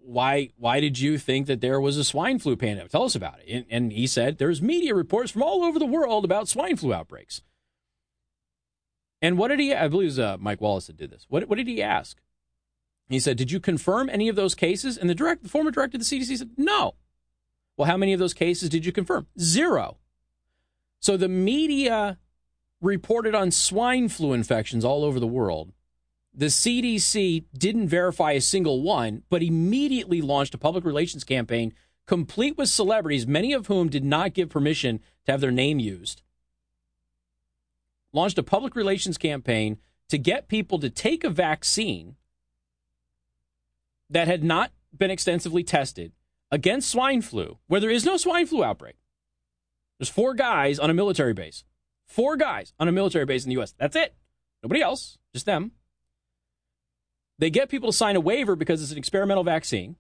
"Why? 0.01 0.51
Why 0.57 0.81
did 0.81 0.99
you 0.99 1.19
think 1.19 1.47
that 1.47 1.61
there 1.61 1.81
was 1.81 1.99
a 1.99 2.05
swine 2.05 2.39
flu 2.39 2.57
pandemic? 2.57 2.91
Tell 2.91 3.05
us 3.05 3.15
about 3.15 3.41
it." 3.41 3.53
And, 3.53 3.67
and 3.69 3.93
he 3.93 4.07
said, 4.07 4.39
"There's 4.39 4.63
media 4.63 4.95
reports 4.95 5.31
from 5.31 5.43
all 5.43 5.63
over 5.63 5.79
the 5.79 5.85
world 5.85 6.25
about 6.25 6.49
swine 6.49 6.77
flu 6.77 6.95
outbreaks." 6.95 7.43
And 9.21 9.39
what 9.39 9.49
did 9.49 9.61
he? 9.61 9.75
I 9.75 9.89
believe 9.89 10.07
it 10.07 10.11
was 10.11 10.19
uh, 10.19 10.37
Mike 10.39 10.61
Wallace 10.61 10.87
that 10.87 10.97
did 10.97 11.11
this. 11.11 11.27
What, 11.29 11.49
what 11.49 11.57
did 11.57 11.67
he 11.67 11.83
ask? 11.83 12.19
He 13.09 13.19
said, 13.19 13.37
"Did 13.37 13.51
you 13.51 13.59
confirm 13.59 14.09
any 14.11 14.29
of 14.29 14.37
those 14.37 14.55
cases?" 14.55 14.97
And 14.97 15.09
the 15.09 15.15
direct, 15.15 15.43
the 15.43 15.49
former 15.49 15.71
director 15.71 15.97
of 15.97 16.01
the 16.01 16.05
CDC 16.05 16.37
said, 16.37 16.51
"No." 16.57 16.95
Well, 17.77 17.87
how 17.87 17.97
many 17.97 18.13
of 18.13 18.19
those 18.19 18.35
cases 18.35 18.69
did 18.69 18.85
you 18.85 18.93
confirm? 18.93 19.29
Zero. 19.39 19.99
So 21.01 21.17
the 21.17 21.29
media 21.29 22.19
reported 22.81 23.35
on 23.35 23.51
swine 23.51 24.09
flu 24.09 24.33
infections 24.33 24.85
all 24.85 25.05
over 25.05 25.21
the 25.21 25.27
world. 25.27 25.73
The 26.35 26.47
CDC 26.47 27.45
didn't 27.57 27.89
verify 27.89 28.33
a 28.33 28.41
single 28.41 28.83
one, 28.83 29.23
but 29.29 29.43
immediately 29.43 30.21
launched 30.21 30.55
a 30.55 30.59
public 30.59 30.85
relations 30.85 31.25
campaign 31.25 31.73
complete 32.07 32.57
with 32.57 32.69
celebrities, 32.69 33.27
many 33.27 33.53
of 33.53 33.67
whom 33.67 33.89
did 33.89 34.05
not 34.05 34.35
give 34.35 34.49
permission 34.49 34.99
to 35.27 35.33
have 35.33 35.41
their 35.41 35.51
name 35.51 35.79
used, 35.79 36.23
launched 38.13 38.39
a 38.39 38.43
public 38.43 38.75
relations 38.75 39.19
campaign 39.19 39.79
to 40.09 40.19
get 40.19 40.49
people 40.49 40.79
to 40.79 40.91
take 40.91 41.25
a 41.25 41.31
vaccine 41.31 42.17
that 44.11 44.29
had 44.29 44.43
not 44.43 44.73
been 44.97 45.11
extensively 45.11 45.63
tested 45.63 46.13
against 46.51 46.91
swine 46.91 47.21
flu, 47.21 47.59
where 47.67 47.81
there 47.81 47.91
is 47.91 48.05
no 48.05 48.17
swine 48.17 48.47
flu 48.47 48.65
outbreak. 48.65 48.97
There's 49.99 50.09
four 50.09 50.35
guys 50.35 50.79
on 50.79 50.91
a 50.91 50.95
military 50.95 51.35
base. 51.35 51.65
Four 52.07 52.37
guys 52.37 52.73
on 52.79 52.89
a 52.89 52.93
military 52.93 53.27
base 53.27 53.45
in 53.45 53.51
the 53.51 53.55
U.S. 53.55 53.75
That's 53.79 53.97
it. 53.97 54.15
Nobody 54.63 54.81
else, 54.81 55.19
just 55.35 55.47
them. 55.47 55.73
They 57.39 57.51
get 57.51 57.69
people 57.69 57.91
to 57.91 57.97
sign 57.97 58.17
a 58.17 58.21
waiver 58.21 58.57
because 58.57 58.83
it's 58.83 58.93
an 58.93 58.99
experimental 58.99 59.45
vaccine. 59.45 59.97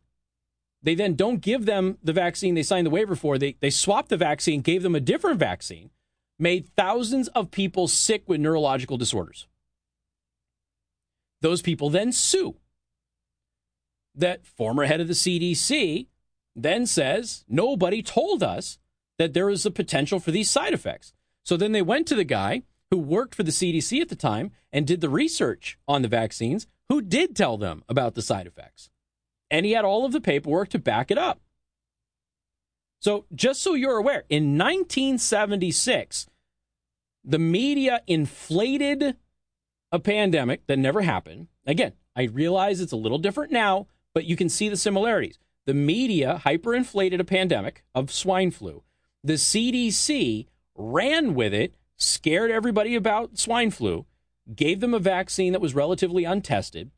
They 0.83 0.95
then 0.95 1.15
don't 1.15 1.41
give 1.41 1.67
them 1.67 1.99
the 2.03 2.13
vaccine 2.13 2.55
they 2.55 2.63
signed 2.63 2.87
the 2.87 2.91
waiver 2.91 3.15
for. 3.15 3.37
They, 3.37 3.57
they 3.61 3.71
swapped 3.71 4.09
the 4.09 4.17
vaccine, 4.17 4.61
gave 4.61 4.83
them 4.83 4.95
a 4.95 5.01
different 5.01 5.39
vaccine, 5.39 5.91
made 6.39 6.69
thousands 6.77 7.29
of 7.29 7.51
people 7.51 7.89
sick 7.89 8.23
with 8.27 8.41
neurological 8.41 8.97
disorders. 8.97 9.47
Those 11.41 11.63
people 11.63 11.91
then 11.91 12.13
sue. 12.13 12.57
That 14.15 14.47
former 14.47 14.85
head 14.85 15.01
of 15.01 15.09
the 15.09 15.15
CDC 15.15 16.07
then 16.57 16.87
says, 16.87 17.45
nobody 17.49 18.03
told 18.03 18.43
us 18.43 18.79
that 19.19 19.35
there 19.35 19.51
is 19.51 19.65
a 19.65 19.71
potential 19.71 20.19
for 20.21 20.31
these 20.31 20.51
side 20.51 20.73
effects. 20.73 21.13
So 21.45 21.57
then 21.57 21.73
they 21.73 21.83
went 21.83 22.07
to 22.09 22.15
the 22.15 22.25
guy 22.25 22.63
who 22.91 22.99
worked 22.99 23.35
for 23.35 23.43
the 23.43 23.51
CDC 23.51 24.01
at 24.01 24.09
the 24.09 24.17
time 24.17 24.51
and 24.73 24.87
did 24.87 25.01
the 25.01 25.09
research 25.09 25.79
on 25.87 26.03
the 26.03 26.09
vaccines, 26.09 26.67
who 26.89 27.01
did 27.01 27.37
tell 27.37 27.57
them 27.57 27.85
about 27.89 28.15
the 28.15 28.23
side 28.23 28.47
effects. 28.47 28.91
And 29.51 29.65
he 29.65 29.73
had 29.73 29.85
all 29.85 30.05
of 30.05 30.13
the 30.13 30.21
paperwork 30.21 30.71
to 30.71 30.79
back 30.79 31.11
it 31.11 31.19
up. 31.19 31.41
So, 33.01 33.27
just 33.35 33.63
so 33.63 33.75
you're 33.75 33.97
aware, 33.97 34.25
in 34.29 34.59
1976, 34.59 36.27
the 37.25 37.39
media 37.39 38.03
inflated 38.07 39.17
a 39.93 39.99
pandemic 39.99 40.67
that 40.67 40.79
never 40.79 41.03
happened. 41.03 41.49
Again, 41.67 41.93
I 42.17 42.25
realize 42.25 42.81
it's 42.81 42.93
a 42.93 42.97
little 42.97 43.19
different 43.19 43.53
now, 43.53 43.87
but 44.15 44.25
you 44.25 44.35
can 44.35 44.49
see 44.49 44.69
the 44.69 44.77
similarities. 44.77 45.39
The 45.67 45.75
media 45.75 46.41
hyperinflated 46.45 47.21
a 47.21 47.25
pandemic 47.25 47.85
of 47.95 48.13
swine 48.13 48.51
flu. 48.51 48.83
The 49.23 49.35
CDC 49.35 50.47
ran 50.75 51.35
with 51.35 51.53
it, 51.53 51.75
scared 51.97 52.51
everybody 52.51 52.95
about 52.95 53.39
swine 53.39 53.71
flu, 53.71 54.07
gave 54.55 54.81
them 54.81 54.95
a 54.95 54.99
vaccine 54.99 55.53
that 55.53 55.61
was 55.61 55.75
relatively 55.75 56.25
untested, 56.25 56.91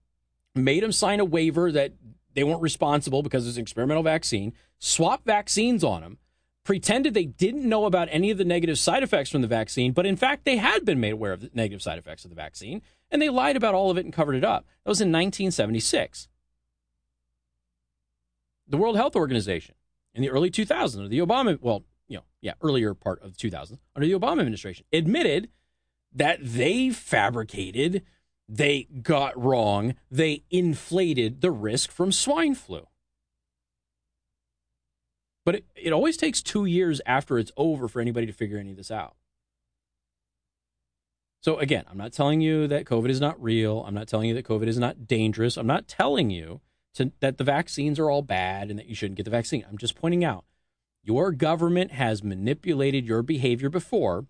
made 0.55 0.83
them 0.83 0.93
sign 0.93 1.21
a 1.21 1.25
waiver 1.25 1.73
that 1.73 1.93
they 2.35 2.45
weren't 2.45 2.63
responsible 2.63 3.23
because 3.23 3.47
it's 3.47 3.57
an 3.57 3.63
experimental 3.63 4.03
vaccine, 4.03 4.53
swapped 4.79 5.27
vaccines 5.27 5.83
on 5.83 6.03
them, 6.03 6.19
pretended 6.65 7.15
they 7.15 7.25
didn't 7.25 7.69
know 7.69 7.87
about 7.87 8.09
any 8.11 8.31
of 8.31 8.39
the 8.39 8.45
negative 8.45 8.79
side 8.79 9.03
effects 9.03 9.31
from 9.31 9.43
the 9.43 9.49
vaccine, 9.49 9.93
but 9.93 10.07
in 10.07 10.17
fact, 10.17 10.45
they 10.45 10.57
had 10.57 10.85
been 10.85 11.01
made 11.01 11.13
aware 11.13 11.33
of 11.33 11.41
the 11.41 11.51
negative 11.55 11.83
side 11.83 11.99
effects 11.99 12.25
of 12.25 12.31
the 12.31 12.37
vaccine, 12.37 12.83
and 13.11 13.21
they 13.21 13.29
lied 13.29 13.57
about 13.57 13.75
all 13.75 13.91
of 13.91 13.99
it 13.99 14.05
and 14.05 14.15
covered 14.15 14.37
it 14.37 14.45
up. 14.45 14.67
That 14.85 14.91
was 14.91 15.01
in 15.01 15.09
1976. 15.09 16.29
The 18.69 18.77
World 18.77 18.97
Health 18.97 19.17
Organization 19.17 19.75
in 20.15 20.23
the 20.23 20.31
early 20.31 20.51
2000s, 20.51 21.05
or 21.05 21.09
the 21.09 21.19
Obama, 21.19 21.59
well, 21.61 21.85
you 22.09 22.19
know, 22.19 22.25
yeah, 22.41 22.55
earlier 22.63 22.95
part 22.95 23.23
of 23.23 23.37
the 23.37 23.51
2000s, 23.51 23.79
under 23.97 24.07
the 24.07 24.13
Obama 24.13 24.41
administration, 24.41 24.85
admitted 24.93 25.49
that 26.13 26.39
they 26.43 26.91
fabricated, 26.91 28.03
they 28.53 28.89
got 29.03 29.41
wrong, 29.41 29.95
they 30.11 30.43
inflated 30.51 31.41
the 31.41 31.53
risk 31.53 31.93
from 31.93 32.11
swine 32.11 32.57
flu. 32.57 32.89
But 35.45 35.55
it, 35.55 35.65
it 35.77 35.93
always 35.93 36.17
takes 36.17 36.43
two 36.43 36.65
years 36.65 37.01
after 37.07 37.39
it's 37.39 37.53
over 37.57 37.87
for 37.87 38.01
anybody 38.01 38.27
to 38.27 38.33
figure 38.33 38.59
any 38.59 38.73
of 38.73 38.77
this 38.77 38.91
out. 38.91 39.15
So, 41.43 41.59
again, 41.59 41.85
I'm 41.89 41.97
not 41.97 42.13
telling 42.13 42.41
you 42.41 42.67
that 42.67 42.85
COVID 42.85 43.09
is 43.09 43.21
not 43.21 43.43
real. 43.43 43.85
I'm 43.87 43.95
not 43.95 44.09
telling 44.09 44.29
you 44.29 44.35
that 44.35 44.45
COVID 44.45 44.67
is 44.67 44.79
not 44.79 45.07
dangerous. 45.07 45.57
I'm 45.57 45.67
not 45.67 45.89
telling 45.89 46.29
you 46.29 46.61
to, 46.95 47.13
that 47.21 47.39
the 47.39 47.45
vaccines 47.45 47.99
are 47.99 48.11
all 48.11 48.21
bad 48.21 48.69
and 48.69 48.79
that 48.79 48.87
you 48.87 48.95
shouldn't 48.95 49.17
get 49.17 49.25
the 49.25 49.31
vaccine. 49.31 49.65
I'm 49.69 49.79
just 49.79 49.95
pointing 49.95 50.25
out 50.25 50.45
your 51.03 51.31
government 51.33 51.93
has 51.93 52.23
manipulated 52.23 53.07
your 53.07 53.23
behavior 53.23 53.71
before 53.71 54.27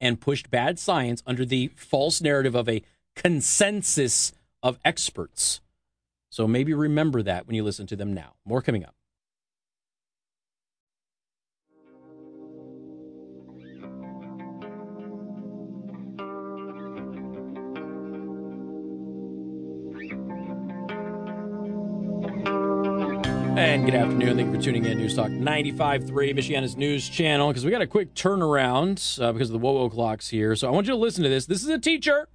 and 0.00 0.20
pushed 0.20 0.50
bad 0.50 0.78
science 0.78 1.22
under 1.26 1.44
the 1.44 1.70
false 1.76 2.20
narrative 2.22 2.54
of 2.54 2.68
a 2.68 2.82
consensus 3.14 4.32
of 4.62 4.78
experts. 4.84 5.60
So 6.30 6.46
maybe 6.46 6.72
remember 6.72 7.22
that 7.22 7.46
when 7.46 7.56
you 7.56 7.64
listen 7.64 7.86
to 7.88 7.96
them 7.96 8.14
now. 8.14 8.34
More 8.44 8.62
coming 8.62 8.84
up. 8.84 8.94
And 23.54 23.84
good 23.84 23.94
afternoon. 23.94 24.36
Thank 24.36 24.48
you 24.48 24.54
for 24.56 24.62
tuning 24.62 24.86
in. 24.86 24.96
News 24.96 25.14
Talk 25.14 25.28
95.3, 25.28 26.08
Michiana's 26.34 26.76
news 26.76 27.06
channel, 27.06 27.48
because 27.48 27.64
we 27.64 27.70
got 27.70 27.82
a 27.82 27.86
quick 27.86 28.14
turnaround 28.14 29.20
uh, 29.20 29.32
because 29.32 29.50
of 29.50 29.52
the 29.52 29.58
whoa 29.58 29.90
clocks 29.90 30.30
here. 30.30 30.56
So 30.56 30.66
I 30.66 30.70
want 30.70 30.86
you 30.86 30.94
to 30.94 30.98
listen 30.98 31.22
to 31.24 31.28
this. 31.28 31.44
This 31.44 31.62
is 31.62 31.68
a 31.68 31.78
teacher 31.78 32.28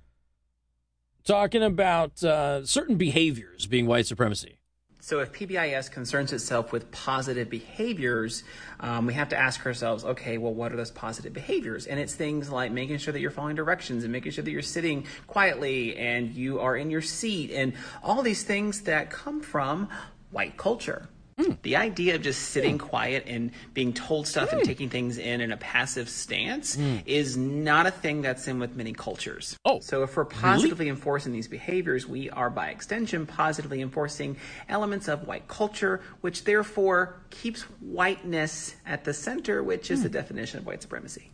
talking 1.28 1.62
about 1.62 2.24
uh, 2.24 2.66
certain 2.66 2.96
behaviors 2.96 3.68
being 3.68 3.86
white 3.86 4.08
supremacy. 4.08 4.58
So, 5.00 5.20
if 5.20 5.32
PBIS 5.32 5.92
concerns 5.92 6.34
itself 6.34 6.74
with 6.74 6.92
positive 6.92 7.50
behaviors, 7.50 8.44
um, 8.80 9.06
we 9.06 9.14
have 9.14 9.30
to 9.30 9.38
ask 9.38 9.66
ourselves, 9.66 10.04
okay, 10.04 10.38
well, 10.38 10.54
what 10.54 10.74
are 10.74 10.76
those 10.76 10.92
positive 10.92 11.34
behaviors? 11.34 11.86
And 11.86 12.00
it's 12.00 12.14
things 12.14 12.50
like 12.50 12.72
making 12.72 12.98
sure 12.98 13.14
that 13.14 13.20
you're 13.20 13.32
following 13.32 13.56
directions 13.56 14.04
and 14.04 14.12
making 14.12 14.32
sure 14.32 14.44
that 14.44 14.52
you're 14.52 14.62
sitting 14.62 15.06
quietly 15.28 15.96
and 15.96 16.34
you 16.34 16.60
are 16.60 16.76
in 16.76 16.90
your 16.90 17.02
seat 17.02 17.52
and 17.52 17.74
all 18.04 18.22
these 18.22 18.44
things 18.44 18.82
that 18.82 19.10
come 19.10 19.40
from 19.40 19.88
white 20.32 20.58
culture. 20.58 21.08
Mm. 21.40 21.62
The 21.62 21.76
idea 21.76 22.16
of 22.16 22.24
just 22.24 22.50
sitting 22.50 22.80
mm. 22.80 22.82
quiet 22.82 23.26
and 23.28 23.52
being 23.76 23.94
told 23.94 24.28
stuff 24.28 24.50
mm. 24.50 24.54
and 24.58 24.66
taking 24.66 24.90
things 24.90 25.20
in 25.20 25.40
in 25.40 25.52
a 25.52 25.58
passive 25.58 26.10
stance 26.10 26.76
hmm. 26.76 26.98
is 27.06 27.38
not 27.38 27.86
a 27.86 27.92
thing 27.92 28.24
that's 28.24 28.48
in 28.48 28.60
with 28.60 28.76
many 28.76 28.92
cultures. 28.92 29.56
Oh, 29.64 29.80
so 29.80 30.02
if 30.02 30.18
we're 30.18 30.26
positively 30.26 30.86
really? 30.86 30.96
enforcing 30.96 31.34
these 31.34 31.48
behaviors, 31.48 32.08
we 32.08 32.32
are 32.32 32.50
by 32.50 32.70
extension 32.70 33.28
positively 33.28 33.82
enforcing 33.82 34.38
elements 34.68 35.08
of 35.08 35.28
white 35.28 35.48
culture, 35.48 36.02
which 36.22 36.44
therefore 36.44 37.22
keeps 37.30 37.62
whiteness 37.82 38.76
at 38.86 39.04
the 39.04 39.14
center, 39.14 39.62
which 39.62 39.92
is 39.92 40.02
the 40.02 40.10
hmm. 40.10 40.14
definition 40.14 40.60
of 40.60 40.66
white 40.66 40.82
supremacy. 40.82 41.30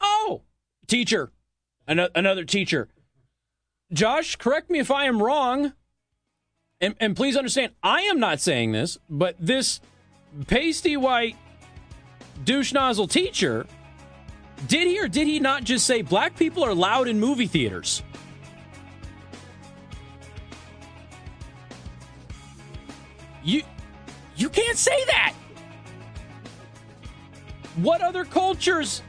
Oh, 0.00 0.42
teacher, 0.86 1.32
another 1.88 2.44
teacher. 2.44 2.88
Josh, 3.92 4.36
correct 4.36 4.70
me 4.70 4.78
if 4.78 4.90
I 4.90 5.06
am 5.06 5.20
wrong 5.20 5.72
and, 6.82 6.96
and 6.98 7.16
please 7.16 7.36
understand, 7.36 7.72
I 7.82 8.02
am 8.02 8.18
not 8.18 8.40
saying 8.40 8.72
this, 8.72 8.98
but 9.08 9.36
this 9.38 9.80
pasty 10.48 10.96
white 10.96 11.36
douche 12.44 12.72
nozzle 12.72 13.06
teacher 13.06 13.66
did 14.66 14.86
he 14.88 15.00
or 15.00 15.08
did 15.08 15.26
he 15.26 15.40
not 15.40 15.64
just 15.64 15.86
say 15.86 16.02
black 16.02 16.36
people 16.36 16.64
are 16.64 16.74
loud 16.74 17.08
in 17.08 17.18
movie 17.18 17.46
theaters? 17.46 18.02
You 23.44 23.62
you 24.36 24.48
can't 24.48 24.78
say 24.78 25.04
that. 25.06 25.34
What 27.76 28.02
other 28.02 28.24
cultures, 28.24 29.02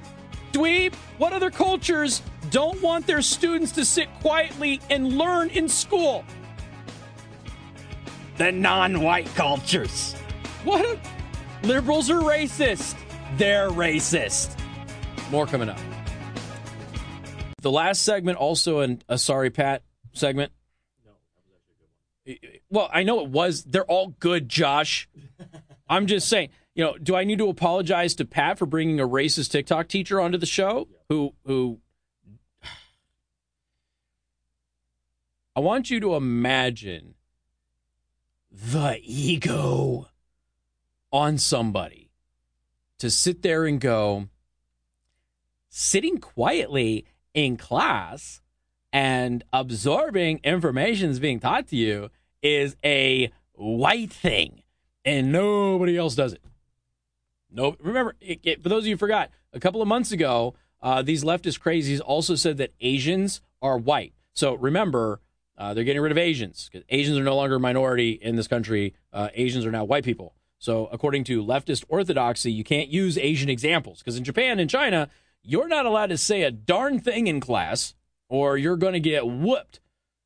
dweeb, 0.52 0.94
what 1.18 1.34
other 1.34 1.52
cultures 1.52 2.22
don't 2.50 2.82
want 2.82 3.06
their 3.06 3.22
students 3.22 3.72
to 3.74 3.86
sit 3.86 4.08
quietly 4.22 4.80
and 4.90 5.18
learn 5.18 5.50
in 5.50 5.70
school? 5.70 6.24
The 8.38 8.52
non 8.52 9.02
white 9.02 9.28
cultures. 9.36 10.14
What? 10.64 11.00
Liberals 11.64 12.10
are 12.10 12.20
racist. 12.22 12.96
They're 13.38 13.70
racist. 13.70 14.58
More 15.32 15.46
coming 15.46 15.70
up. 15.70 15.80
The 17.62 17.72
last 17.72 18.04
segment, 18.04 18.38
also 18.38 18.80
an, 18.80 19.02
a 19.08 19.18
Sorry 19.18 19.50
Pat 19.50 19.84
segment. 20.12 20.52
No, 21.06 21.12
that 21.36 21.44
was 21.46 21.54
actually 21.56 22.36
a 22.36 22.40
good 22.40 22.52
one. 22.52 22.60
Well, 22.70 22.90
I 22.94 23.04
know 23.04 23.22
it 23.22 23.30
was. 23.30 23.64
They're 23.64 23.86
all 23.86 24.10
good, 24.20 24.50
Josh. 24.50 25.08
I'm 25.90 26.08
just 26.08 26.28
saying, 26.28 26.50
you 26.76 26.84
know, 26.84 26.98
do 26.98 27.16
I 27.16 27.24
need 27.24 27.38
to 27.38 27.48
apologize 27.50 28.16
to 28.16 28.26
Pat 28.26 28.58
for 28.58 28.66
bringing 28.66 29.00
a 29.00 29.08
racist 29.08 29.52
TikTok 29.52 29.88
teacher 29.88 30.20
onto 30.20 30.38
the 30.38 30.46
show 30.46 30.88
who 31.08 31.34
who 31.46 31.80
I 35.56 35.60
want 35.60 35.90
you 35.90 36.00
to 36.00 36.16
imagine 36.16 37.14
the 38.54 39.00
ego 39.04 40.08
on 41.12 41.38
somebody 41.38 42.12
to 43.00 43.10
sit 43.10 43.42
there 43.42 43.66
and 43.66 43.82
go, 43.82 44.28
sitting 45.70 46.20
quietly 46.20 47.06
in 47.34 47.58
class 47.58 48.42
and 48.92 49.44
absorbing 49.52 50.40
information 50.44 51.10
that's 51.10 51.20
being 51.20 51.40
taught 51.40 51.68
to 51.68 51.76
you 51.76 52.10
is 52.44 52.76
a 52.86 53.32
white 53.54 54.14
thing 54.14 54.62
and 55.04 55.32
nobody 55.32 55.98
else 55.98 56.16
does 56.16 56.34
it. 56.34 56.42
No, 57.52 57.76
remember, 57.80 58.16
it, 58.22 58.40
it, 58.44 58.64
for 58.64 58.70
those 58.70 58.84
of 58.84 58.88
you 58.88 58.94
who 58.94 59.00
forgot, 59.00 59.30
a 59.52 59.60
couple 59.60 59.82
of 59.82 59.88
months 59.88 60.12
ago, 60.12 60.56
uh, 60.82 61.02
these 61.02 61.24
leftist 61.24 61.60
crazies 61.60 62.02
also 62.04 62.36
said 62.36 62.58
that 62.58 62.74
Asians 62.82 63.42
are 63.62 63.78
white. 63.78 64.14
So 64.34 64.54
remember, 64.54 65.22
uh, 65.58 65.74
they're 65.74 65.84
getting 65.84 66.02
rid 66.02 66.12
of 66.12 66.18
Asians 66.18 66.70
because 66.72 66.86
Asians 66.90 67.18
are 67.18 67.24
no 67.24 67.36
longer 67.36 67.56
a 67.56 67.60
minority 67.60 68.12
in 68.12 68.36
this 68.36 68.48
country. 68.48 68.96
Uh, 69.12 69.30
Asians 69.34 69.66
are 69.66 69.72
now 69.72 69.84
white 69.84 70.04
people. 70.04 70.36
So 70.58 70.88
according 70.92 71.26
to 71.26 71.44
leftist 71.44 71.84
orthodoxy, 71.90 72.52
you 72.52 72.64
can't 72.64 72.90
use 72.90 73.18
Asian 73.18 73.50
examples 73.50 74.00
because 74.00 74.18
in 74.18 74.24
Japan 74.24 74.60
and 74.60 74.70
China, 74.70 75.10
you're 75.44 75.68
not 75.68 75.86
allowed 75.86 76.08
to 76.08 76.18
say 76.18 76.44
a 76.44 76.52
darn 76.52 77.00
thing 77.00 77.28
in 77.28 77.40
class, 77.40 77.94
or 78.30 78.58
you're 78.58 78.78
going 78.78 78.94
to 78.94 79.00
get 79.00 79.28
whooped. 79.28 79.82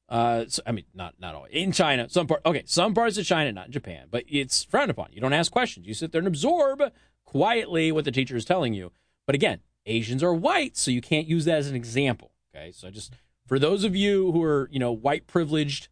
Uh, 0.08 0.46
so, 0.48 0.62
I 0.66 0.72
mean, 0.72 0.86
not 0.94 1.16
not 1.20 1.36
all 1.36 1.46
in 1.46 1.72
China. 1.72 2.08
Some 2.08 2.28
part, 2.28 2.42
okay, 2.46 2.64
some 2.66 2.94
parts 2.94 3.18
of 3.18 3.26
China, 3.26 3.52
not 3.52 3.66
in 3.66 3.72
Japan, 3.72 4.08
but 4.10 4.24
it's 4.28 4.64
frowned 4.64 4.92
upon. 4.92 5.10
You 5.12 5.20
don't 5.20 5.34
ask 5.34 5.52
questions. 5.52 5.88
You 5.88 5.94
sit 5.94 6.12
there 6.12 6.20
and 6.20 6.28
absorb 6.28 6.82
quietly 7.26 7.92
what 7.92 8.06
the 8.06 8.12
teacher 8.12 8.38
is 8.38 8.46
telling 8.46 8.74
you. 8.74 8.92
But 9.26 9.36
again, 9.36 9.60
Asians 9.86 10.24
are 10.24 10.34
white, 10.34 10.78
so 10.78 10.92
you 10.92 11.02
can't 11.02 11.28
use 11.28 11.46
that 11.46 11.58
as 11.58 11.68
an 11.68 11.76
example. 11.76 12.32
Okay, 12.56 12.72
so 12.72 12.90
just 12.90 13.14
for 13.48 13.58
those 13.58 13.84
of 13.84 13.96
you 13.96 14.32
who 14.32 14.44
are 14.44 14.70
you 14.72 14.80
know 14.80 14.92
white 14.92 15.26
privileged 15.26 15.88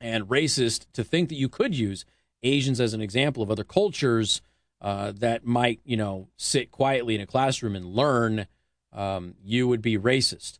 and 0.00 0.24
racist 0.28 0.86
to 0.92 1.02
think 1.02 1.28
that 1.30 1.36
you 1.36 1.48
could 1.48 1.74
use 1.74 2.04
Asians 2.42 2.80
as 2.80 2.94
an 2.94 3.00
example 3.00 3.42
of 3.42 3.50
other 3.50 3.64
cultures 3.64 4.42
uh, 4.80 5.12
that 5.16 5.46
might 5.46 5.80
you 5.84 5.96
know 5.96 6.28
sit 6.36 6.70
quietly 6.70 7.14
in 7.14 7.20
a 7.20 7.26
classroom 7.26 7.74
and 7.74 7.86
learn, 7.86 8.46
um, 8.92 9.34
you 9.42 9.66
would 9.66 9.82
be 9.82 9.98
racist. 9.98 10.58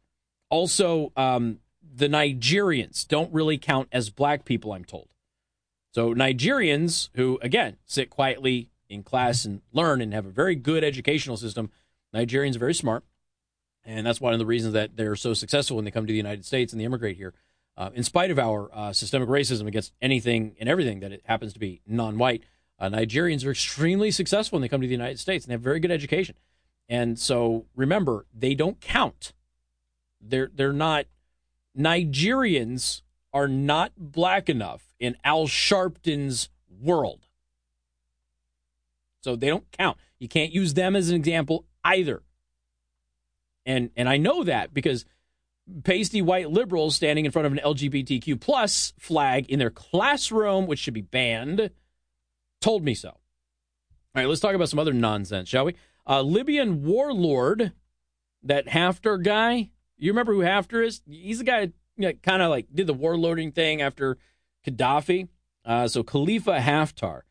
Also, 0.50 1.12
um, 1.16 1.59
the 1.83 2.09
Nigerians 2.09 3.07
don't 3.07 3.33
really 3.33 3.59
count 3.59 3.88
as 3.93 4.11
black 4.11 4.45
people, 4.45 4.73
I'm 4.73 4.85
told. 4.85 5.09
So 5.93 6.14
Nigerians 6.14 7.11
who 7.14 7.38
again 7.43 7.76
sit 7.85 8.11
quietly 8.11 8.71
in 8.88 9.02
class 9.02 9.45
and 9.45 9.61
learn 9.73 10.00
and 10.00 10.14
have 10.14 10.26
a 10.26 10.31
very 10.31 10.54
good 10.54 10.83
educational 10.83 11.37
system. 11.37 11.71
Nigerians 12.14 12.57
are 12.57 12.61
very 12.61 12.75
smart, 12.75 13.04
and 13.85 14.07
that's 14.07 14.21
one 14.21 14.33
of 14.33 14.38
the 14.38 14.47
reasons 14.47 14.73
that 14.75 14.97
they're 14.97 15.17
so 15.17 15.35
successful 15.35 15.76
when 15.76 15.85
they 15.85 15.91
come 15.91 16.07
to 16.07 16.12
the 16.12 16.17
United 16.17 16.45
States 16.45 16.73
and 16.73 16.81
they 16.81 16.85
immigrate 16.85 17.17
here. 17.17 17.35
Uh, 17.76 17.91
in 17.95 18.05
spite 18.05 18.31
of 18.31 18.38
our 18.38 18.71
uh, 18.73 18.93
systemic 18.93 19.29
racism 19.29 19.67
against 19.67 19.93
anything 20.00 20.55
and 20.61 20.69
everything 20.69 21.00
that 21.00 21.12
it 21.12 21.23
happens 21.25 21.53
to 21.53 21.59
be 21.59 21.81
non-white, 21.87 22.45
uh, 22.79 22.88
Nigerians 22.88 23.45
are 23.45 23.50
extremely 23.50 24.11
successful 24.11 24.57
when 24.57 24.62
they 24.62 24.69
come 24.69 24.81
to 24.81 24.87
the 24.87 24.93
United 24.93 25.19
States 25.19 25.45
and 25.45 25.50
they 25.50 25.55
have 25.55 25.61
very 25.61 25.81
good 25.81 25.91
education. 25.91 26.37
And 26.88 27.19
so 27.19 27.67
remember, 27.75 28.26
they 28.33 28.55
don't 28.55 28.81
count. 28.81 29.33
They're 30.21 30.50
they're 30.55 30.73
not 30.73 31.07
Nigerians 31.76 33.03
are 33.33 33.49
not 33.49 33.93
black 33.97 34.49
enough 34.49 34.95
in 35.00 35.17
Al 35.25 35.47
Sharpton's 35.47 36.49
world. 36.69 37.26
So 39.23 39.35
they 39.35 39.49
don't 39.49 39.71
count. 39.73 39.99
You 40.19 40.29
can't 40.29 40.53
use 40.53 40.75
them 40.75 40.95
as 40.95 41.09
an 41.09 41.17
example 41.17 41.64
either. 41.83 42.23
And 43.66 43.90
and 43.97 44.09
I 44.09 44.16
know 44.16 44.44
that 44.44 44.75
because 44.75 45.04
pasty 45.83 46.21
white 46.21 46.50
liberals 46.50 46.97
standing 46.97 47.25
in 47.25 47.30
front 47.30 47.47
of 47.47 47.52
an 47.52 47.61
LGBTQ 47.64 48.40
plus 48.40 48.92
flag 48.99 49.49
in 49.49 49.59
their 49.59 49.71
classroom, 49.71 50.66
which 50.66 50.78
should 50.78 50.94
be 50.94 51.00
banned, 51.00 51.71
told 52.61 52.85
me 52.85 52.94
so. 52.94 53.09
All 53.09 54.23
right, 54.23 54.28
let's 54.28 54.40
talk 54.40 54.54
about 54.54 54.68
some 54.68 54.78
other 54.78 54.92
nonsense, 54.92 55.49
shall 55.49 55.64
we? 55.64 55.75
Uh, 56.06 56.21
Libyan 56.21 56.85
warlord, 56.85 57.73
that 58.42 58.66
Haftar 58.66 59.23
guy. 59.23 59.71
You 59.97 60.12
remember 60.12 60.35
who 60.35 60.40
Haftar 60.40 60.85
is? 60.85 61.02
He's 61.06 61.38
the 61.38 61.44
guy 61.44 61.73
that 61.99 62.23
kind 62.23 62.42
of 62.42 62.50
like 62.50 62.66
did 62.73 62.87
the 62.87 62.94
warlording 62.94 63.54
thing 63.54 63.80
after 63.80 64.18
Gaddafi. 64.66 65.28
Uh, 65.64 65.88
so 65.88 66.02
Khalifa 66.02 66.59
Haftar. 66.59 67.23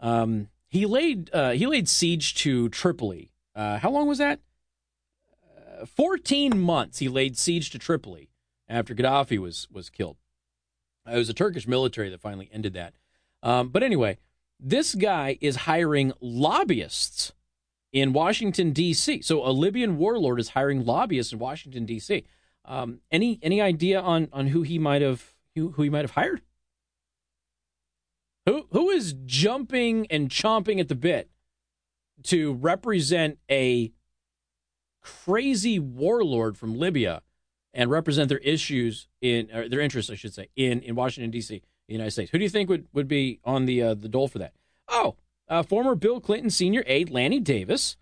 Um, 0.00 0.48
he 0.68 0.86
laid 0.86 1.30
uh, 1.32 1.50
he 1.50 1.66
laid 1.66 1.88
siege 1.88 2.34
to 2.36 2.68
Tripoli. 2.70 3.30
Uh, 3.54 3.78
how 3.78 3.90
long 3.90 4.08
was 4.08 4.18
that? 4.18 4.40
Uh, 5.74 5.86
Fourteen 5.86 6.58
months. 6.58 6.98
He 6.98 7.08
laid 7.08 7.36
siege 7.36 7.70
to 7.70 7.78
Tripoli 7.78 8.30
after 8.68 8.94
Gaddafi 8.94 9.38
was 9.38 9.68
was 9.70 9.90
killed. 9.90 10.16
It 11.10 11.16
was 11.16 11.28
the 11.28 11.34
Turkish 11.34 11.66
military 11.66 12.08
that 12.10 12.20
finally 12.20 12.48
ended 12.52 12.72
that. 12.74 12.94
Um, 13.42 13.68
but 13.68 13.82
anyway, 13.82 14.18
this 14.58 14.94
guy 14.94 15.36
is 15.40 15.56
hiring 15.56 16.12
lobbyists 16.20 17.32
in 17.92 18.12
Washington 18.12 18.72
D.C. 18.72 19.22
So 19.22 19.46
a 19.46 19.52
Libyan 19.52 19.98
warlord 19.98 20.40
is 20.40 20.50
hiring 20.50 20.84
lobbyists 20.84 21.32
in 21.32 21.38
Washington 21.38 21.84
D.C. 21.84 22.24
Um, 22.64 23.00
any 23.10 23.38
any 23.42 23.60
idea 23.60 24.00
on 24.00 24.28
on 24.32 24.48
who 24.48 24.62
he 24.62 24.78
might 24.78 25.02
have 25.02 25.34
who, 25.54 25.72
who 25.72 25.82
he 25.82 25.90
might 25.90 26.02
have 26.02 26.12
hired? 26.12 26.42
Who 28.46 28.66
who 28.70 28.90
is 28.90 29.14
jumping 29.24 30.06
and 30.08 30.30
chomping 30.30 30.80
at 30.80 30.88
the 30.88 30.94
bit 30.94 31.30
to 32.24 32.54
represent 32.54 33.38
a 33.50 33.92
crazy 35.04 35.78
warlord 35.78 36.58
from 36.58 36.76
Libya 36.76 37.22
and 37.72 37.90
represent 37.90 38.28
their 38.28 38.38
issues 38.38 39.08
in 39.20 39.48
their 39.52 39.80
interests, 39.80 40.10
I 40.10 40.14
should 40.14 40.34
say, 40.34 40.48
in 40.56 40.80
in 40.80 40.94
Washington 40.94 41.30
D.C., 41.30 41.62
the 41.86 41.92
United 41.92 42.10
States? 42.10 42.30
Who 42.30 42.38
do 42.38 42.44
you 42.44 42.50
think 42.50 42.68
would 42.68 42.88
would 42.92 43.08
be 43.08 43.38
on 43.44 43.66
the 43.66 43.82
uh, 43.82 43.94
the 43.94 44.08
dole 44.08 44.28
for 44.28 44.38
that? 44.38 44.54
Oh, 44.88 45.16
uh, 45.48 45.62
former 45.62 45.94
Bill 45.94 46.20
Clinton 46.20 46.50
senior 46.50 46.82
aide 46.86 47.10
Lanny 47.10 47.40
Davis 47.40 47.96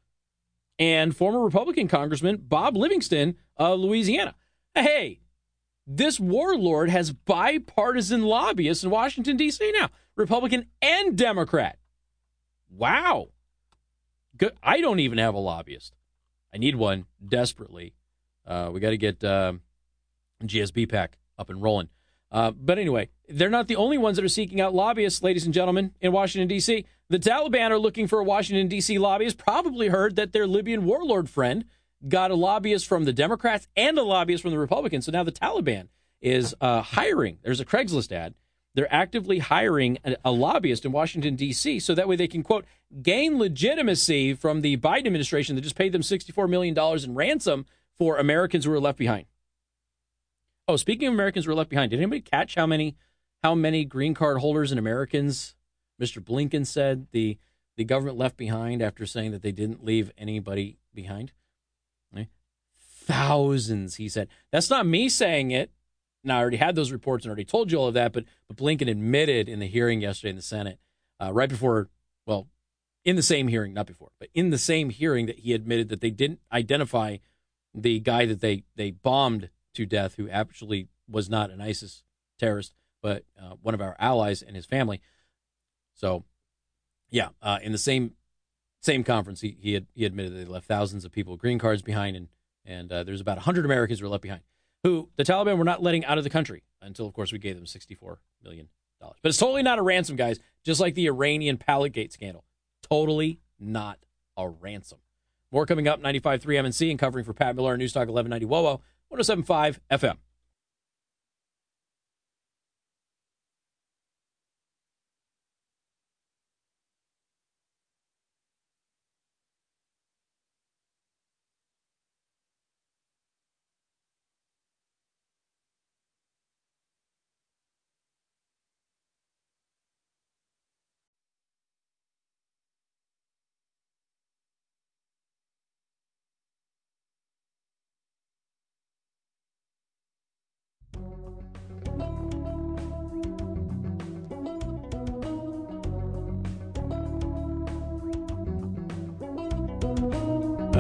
and 0.79 1.17
former 1.17 1.41
Republican 1.41 1.89
Congressman 1.89 2.37
Bob 2.37 2.77
Livingston 2.77 3.37
of 3.57 3.81
Louisiana. 3.81 4.35
Hey, 4.75 5.21
this 5.87 6.19
warlord 6.21 6.89
has 6.91 7.13
bipartisan 7.13 8.23
lobbyists 8.23 8.85
in 8.85 8.91
Washington, 8.91 9.37
D.C. 9.37 9.73
now. 9.73 9.91
Republican 10.17 10.67
and 10.81 11.17
Democrat. 11.17 11.79
Wow. 12.71 13.29
Good. 14.37 14.53
I 14.63 14.81
don't 14.81 15.01
even 15.01 15.19
have 15.19 15.35
a 15.35 15.39
lobbyist. 15.39 15.95
I 16.55 16.59
need 16.59 16.77
one 16.77 17.07
desperately. 17.27 17.95
Uh, 18.47 18.71
we 18.73 18.81
got 18.81 18.91
to 18.91 18.97
get 18.97 19.23
uh, 19.25 19.55
GSB 20.43 20.91
PAC 20.91 21.19
up 21.39 21.51
and 21.51 21.63
rolling. 21.63 21.89
Uh, 22.31 22.51
but 22.51 22.79
anyway, 22.79 23.11
they're 23.29 23.51
not 23.51 23.69
the 23.69 23.77
only 23.77 23.99
ones 23.99 24.17
that 24.17 24.25
are 24.25 24.29
seeking 24.29 24.61
out 24.61 24.75
lobbyists, 24.75 25.23
ladies 25.23 25.45
and 25.45 25.53
gentlemen, 25.53 25.93
in 26.01 26.13
Washington, 26.13 26.49
D.C. 26.49 26.87
The 27.09 27.19
Taliban 27.19 27.71
are 27.71 27.79
looking 27.79 28.07
for 28.07 28.21
a 28.21 28.25
Washington, 28.25 28.69
D.C. 28.69 28.99
lobbyist, 28.99 29.37
probably 29.37 29.89
heard 29.89 30.17
that 30.17 30.33
their 30.33 30.47
Libyan 30.47 30.87
warlord 30.87 31.29
friend 31.29 31.67
got 32.09 32.31
a 32.31 32.35
lobbyist 32.35 32.87
from 32.87 33.05
the 33.05 33.13
Democrats 33.13 33.69
and 33.77 33.99
a 33.99 34.03
lobbyist 34.03 34.43
from 34.43 34.51
the 34.51 34.59
Republicans. 34.59 35.07
So 35.07 35.13
now 35.13 35.23
the 35.23 35.33
Taliban 35.33 35.89
is 36.21 36.55
uh, 36.61 36.81
hiring. 36.81 37.39
There's 37.43 37.61
a 37.61 37.67
Craigslist 37.67 38.13
ad 38.13 38.35
they're 38.75 38.93
actively 38.93 39.39
hiring 39.39 39.99
a, 40.05 40.17
a 40.25 40.33
lobbyist 40.33 40.85
in 40.85 40.93
Washington, 40.93 41.37
D.C., 41.37 41.81
so 41.81 41.95
that 41.95 42.09
way 42.09 42.17
they 42.17 42.29
can, 42.29 42.43
quote, 42.43 42.65
gain 43.03 43.39
legitimacy 43.39 44.35
from 44.35 44.61
the 44.61 44.77
Biden 44.79 45.07
administration 45.07 45.57
that 45.57 45.63
just 45.63 45.77
paid 45.77 45.93
them 45.93 46.03
$64 46.03 46.49
million 46.49 46.77
in 47.05 47.15
ransom 47.15 47.67
for 47.99 48.19
Americans 48.19 48.65
who 48.65 48.71
were 48.71 48.81
left 48.81 48.99
behind. 48.99 49.27
Oh, 50.69 50.77
speaking 50.77 51.09
of 51.09 51.15
Americans 51.15 51.45
who 51.45 51.51
were 51.51 51.57
left 51.57 51.71
behind, 51.71 51.91
did 51.91 51.99
anybody 51.99 52.21
catch 52.21 52.55
how 52.55 52.67
many 52.67 52.97
how 53.43 53.55
many 53.57 53.85
green 53.85 54.15
card 54.15 54.39
holders 54.39 54.71
and 54.71 54.79
Americans 54.79 55.57
Mr. 56.01 56.23
Blinken 56.23 56.67
said 56.67 57.09
the 57.13 57.37
the 57.77 57.85
government 57.85 58.17
left 58.17 58.37
behind 58.37 58.83
after 58.83 59.07
saying 59.07 59.33
that 59.33 59.43
they 59.43 59.53
didn't 59.53 59.85
leave 59.85 60.11
anybody 60.17 60.79
behind? 60.95 61.33
Eh? 62.17 62.25
Thousands, 62.79 63.97
he 63.97 64.09
said. 64.09 64.29
That's 64.51 64.71
not 64.71 64.87
me 64.87 65.09
saying 65.09 65.51
it. 65.51 65.71
Now, 66.25 66.39
I 66.39 66.41
already 66.41 66.57
had 66.57 66.75
those 66.75 66.93
reports 66.93 67.25
and 67.25 67.31
already 67.31 67.45
told 67.45 67.73
you 67.73 67.79
all 67.79 67.89
of 67.89 67.95
that, 67.95 68.13
but, 68.13 68.25
but 68.47 68.57
Blinken 68.57 68.89
admitted 68.89 69.49
in 69.49 69.59
the 69.59 69.67
hearing 69.67 70.01
yesterday 70.01 70.31
in 70.31 70.37
the 70.37 70.43
Senate, 70.43 70.79
uh, 71.21 71.33
right 71.33 71.49
before, 71.49 71.89
well, 72.27 72.49
in 73.05 73.17
the 73.17 73.23
same 73.23 73.49
hearing, 73.49 73.75
not 73.75 73.87
before, 73.87 74.11
but 74.21 74.29
in 74.33 74.51
the 74.51 74.59
same 74.59 74.91
hearing 74.91 75.27
that 75.27 75.41
he 75.41 75.53
admitted 75.53 75.89
that 75.89 76.01
they 76.01 76.11
didn't 76.11 76.41
identify 76.53 77.17
the 77.75 77.99
guy 77.99 78.27
that 78.27 78.41
they, 78.41 78.63
they 78.77 78.93
bombed 78.93 79.49
to 79.75 79.87
death, 79.87 80.15
who 80.15 80.29
actually 80.29 80.89
was 81.09 81.29
not 81.29 81.51
an 81.51 81.61
ISIS 81.61 82.05
terrorist, 82.39 82.73
but 83.03 83.25
uh, 83.41 83.55
one 83.61 83.75
of 83.75 83.81
our 83.81 83.97
allies 83.99 84.43
and 84.43 84.55
his 84.55 84.67
family. 84.67 85.01
So, 85.95 86.25
yeah, 87.11 87.29
uh, 87.43 87.59
in 87.63 87.73
the 87.73 87.79
same 87.79 88.13
same 88.81 89.05
conference, 89.05 89.41
he 89.41 89.57
he, 89.61 89.75
had, 89.75 89.87
he 89.95 90.05
admitted 90.05 90.37
they 90.37 90.45
left 90.45 90.67
thousands 90.67 91.05
of 91.05 91.13
people 91.13 91.37
green 91.37 91.59
cards 91.59 91.83
behind, 91.83 92.17
and 92.17 92.29
and 92.65 92.93
uh, 92.93 93.03
there's 93.05 93.21
about 93.21 93.37
100 93.37 93.65
Americans 93.65 94.01
were 94.01 94.09
left 94.09 94.23
behind 94.23 94.43
who 94.83 95.09
the 95.17 95.25
Taliban 95.25 95.59
were 95.59 95.65
not 95.65 95.83
letting 95.83 96.05
out 96.05 96.19
of 96.19 96.25
the 96.25 96.31
country 96.31 96.63
until, 96.81 97.07
of 97.07 97.15
course, 97.15 97.33
we 97.33 97.39
gave 97.39 97.57
them 97.57 97.65
$64 97.65 98.17
million. 98.43 98.69
But 99.01 99.17
it's 99.25 99.39
totally 99.39 99.63
not 99.63 99.79
a 99.79 99.83
ransom, 99.83 100.15
guys, 100.17 100.39
just 100.65 100.81
like 100.81 100.95
the 100.95 101.07
Iranian 101.07 101.57
Palligate 101.57 102.13
scandal. 102.13 102.45
Totally 102.89 103.41
not 103.59 103.99
a 104.37 104.49
ransom. 104.49 104.99
More 105.51 105.67
coming 105.67 105.89
up, 105.89 106.01
95.3 106.01 106.41
MNC 106.41 106.91
and 106.91 106.99
covering 106.99 107.25
for 107.25 107.33
Pat 107.33 107.57
Miller, 107.57 107.77
Newstalk 107.77 108.09
1190 108.09 108.47
WOWO, 108.47 108.81
107.5 109.13 109.79
FM. 109.91 110.17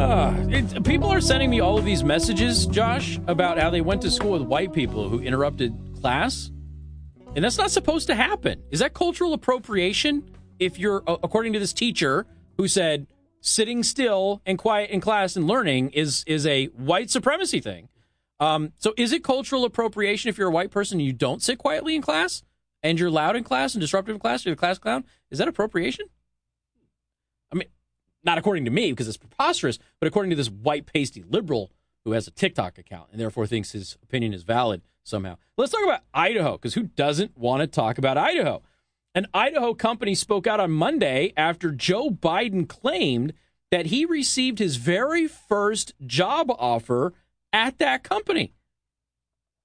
Uh, 0.03 0.81
people 0.83 1.09
are 1.13 1.21
sending 1.21 1.49
me 1.49 1.61
all 1.61 1.79
of 1.79 1.85
these 1.85 2.03
messages, 2.03 2.67
Josh, 2.67 3.21
about 3.29 3.57
how 3.57 3.71
they 3.71 3.81
went 3.81 4.03
to 4.03 4.11
school 4.11 4.33
with 4.33 4.43
white 4.43 4.73
people 4.73 5.09
who 5.09 5.21
interrupted 5.21 5.79
class. 6.01 6.51
And 7.37 7.45
that's 7.45 7.57
not 7.57 7.71
supposed 7.71 8.09
to 8.09 8.17
happen. 8.17 8.61
Is 8.73 8.81
that 8.81 8.95
cultural 8.95 9.33
appropriation? 9.33 10.29
If 10.59 10.77
you're, 10.77 11.05
according 11.07 11.53
to 11.53 11.61
this 11.61 11.73
teacher 11.73 12.27
who 12.57 12.67
said 12.67 13.07
sitting 13.41 13.85
still 13.85 14.43
and 14.45 14.59
quiet 14.59 14.91
in 14.91 15.01
class 15.01 15.37
and 15.37 15.47
learning 15.47 15.91
is 15.91 16.25
is 16.27 16.49
a 16.49 16.67
white 16.67 17.09
supremacy 17.09 17.61
thing. 17.61 17.89
Um, 18.41 18.73
so 18.79 18.95
is 18.97 19.13
it 19.13 19.23
cultural 19.23 19.65
appropriation 19.65 20.29
if 20.29 20.37
you're 20.37 20.49
a 20.49 20.53
white 20.53 20.73
person 20.73 20.99
and 20.99 21.07
you 21.07 21.13
don't 21.13 21.41
sit 21.41 21.59
quietly 21.59 21.95
in 21.95 22.03
class 22.03 22.43
and 22.83 22.99
you're 22.99 23.11
loud 23.11 23.37
in 23.37 23.45
class 23.45 23.75
and 23.75 23.81
disruptive 23.81 24.17
in 24.17 24.21
class, 24.21 24.45
you're 24.45 24.55
the 24.57 24.59
class 24.59 24.79
clown? 24.79 25.05
Is 25.31 25.39
that 25.39 25.47
appropriation? 25.47 26.07
Not 28.25 28.39
according 28.39 28.65
to 28.67 28.71
me 28.71 28.93
because 28.93 29.09
it's 29.09 29.17
preposterous, 29.17 29.79
but 30.01 30.07
according 30.07 30.31
to 30.31 30.37
this 30.37 30.51
white 30.51 30.87
pasty 30.87 31.25
liberal 31.29 31.71
who 32.05 32.13
has 32.13 32.27
a 32.27 32.31
TikTok 32.31 32.79
account 32.79 33.09
and 33.11 33.21
therefore 33.21 33.47
thinks 33.47 33.73
his 33.73 33.97
opinion 34.03 34.33
is 34.33 34.43
valid 34.43 34.83
somehow. 35.03 35.37
Let's 35.57 35.73
talk 35.73 35.85
about 35.85 36.03
Idaho 36.15 36.53
because 36.53 36.75
who 36.75 36.85
doesn't 36.85 37.37
want 37.37 37.61
to 37.61 37.67
talk 37.67 37.99
about 37.99 38.17
Idaho? 38.17 38.63
An 39.15 39.27
Idaho 39.35 39.75
company 39.75 40.15
spoke 40.15 40.47
out 40.47 40.61
on 40.61 40.71
Monday 40.71 41.33
after 41.37 41.71
Joe 41.71 42.11
Biden 42.11 42.69
claimed 42.69 43.35
that 43.71 43.87
he 43.87 44.05
received 44.05 44.59
his 44.59 44.77
very 44.77 45.27
first 45.27 45.95
job 46.07 46.51
offer 46.51 47.13
at 47.53 47.79
that 47.79 48.03
company. 48.03 48.55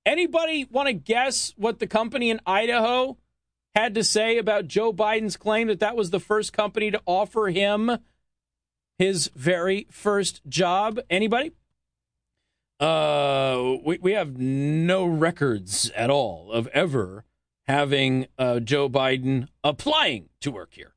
Anybody 0.05 0.65
want 0.69 0.87
to 0.87 0.93
guess 0.93 1.53
what 1.57 1.79
the 1.79 1.87
company 1.87 2.29
in 2.29 2.39
Idaho 2.45 3.17
had 3.75 3.93
to 3.95 4.03
say 4.03 4.37
about 4.37 4.67
Joe 4.67 4.91
Biden's 4.91 5.37
claim 5.37 5.67
that 5.67 5.79
that 5.79 5.95
was 5.95 6.09
the 6.09 6.19
first 6.19 6.53
company 6.53 6.91
to 6.91 7.01
offer 7.05 7.47
him 7.49 7.97
his 8.97 9.29
very 9.35 9.87
first 9.89 10.41
job? 10.47 10.99
Anybody? 11.09 11.51
Uh, 12.79 13.77
we, 13.83 13.97
we 13.97 14.11
have 14.11 14.37
no 14.37 15.05
records 15.05 15.89
at 15.95 16.09
all 16.09 16.51
of 16.51 16.67
ever 16.67 17.23
having 17.67 18.27
uh, 18.37 18.59
Joe 18.59 18.87
Biden 18.87 19.47
applying 19.63 20.29
to 20.41 20.51
work 20.51 20.69
here. 20.73 20.93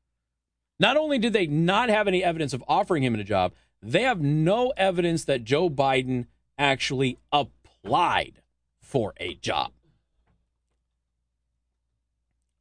Not 0.79 0.97
only 0.97 1.19
did 1.19 1.33
they 1.33 1.47
not 1.47 1.89
have 1.89 2.07
any 2.07 2.23
evidence 2.23 2.53
of 2.53 2.63
offering 2.67 3.03
him 3.03 3.13
a 3.15 3.23
job, 3.23 3.53
they 3.81 4.03
have 4.03 4.21
no 4.21 4.73
evidence 4.77 5.25
that 5.25 5.43
Joe 5.43 5.69
Biden 5.69 6.27
actually 6.57 7.17
applied 7.31 8.41
for 8.81 9.13
a 9.17 9.35
job. 9.35 9.71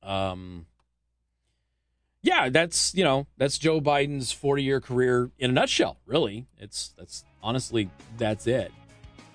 Um, 0.03 0.67
yeah, 2.23 2.49
that's 2.49 2.95
you 2.95 3.05
know 3.05 3.27
that's 3.37 3.59
Joe 3.59 3.81
Biden's 3.81 4.33
forty-year 4.33 4.81
career 4.81 5.31
in 5.39 5.51
a 5.51 5.53
nutshell. 5.53 5.99
Really, 6.07 6.47
it's 6.59 6.95
that's 6.99 7.25
honestly 7.43 7.91
that's 8.19 8.47
it. 8.47 8.73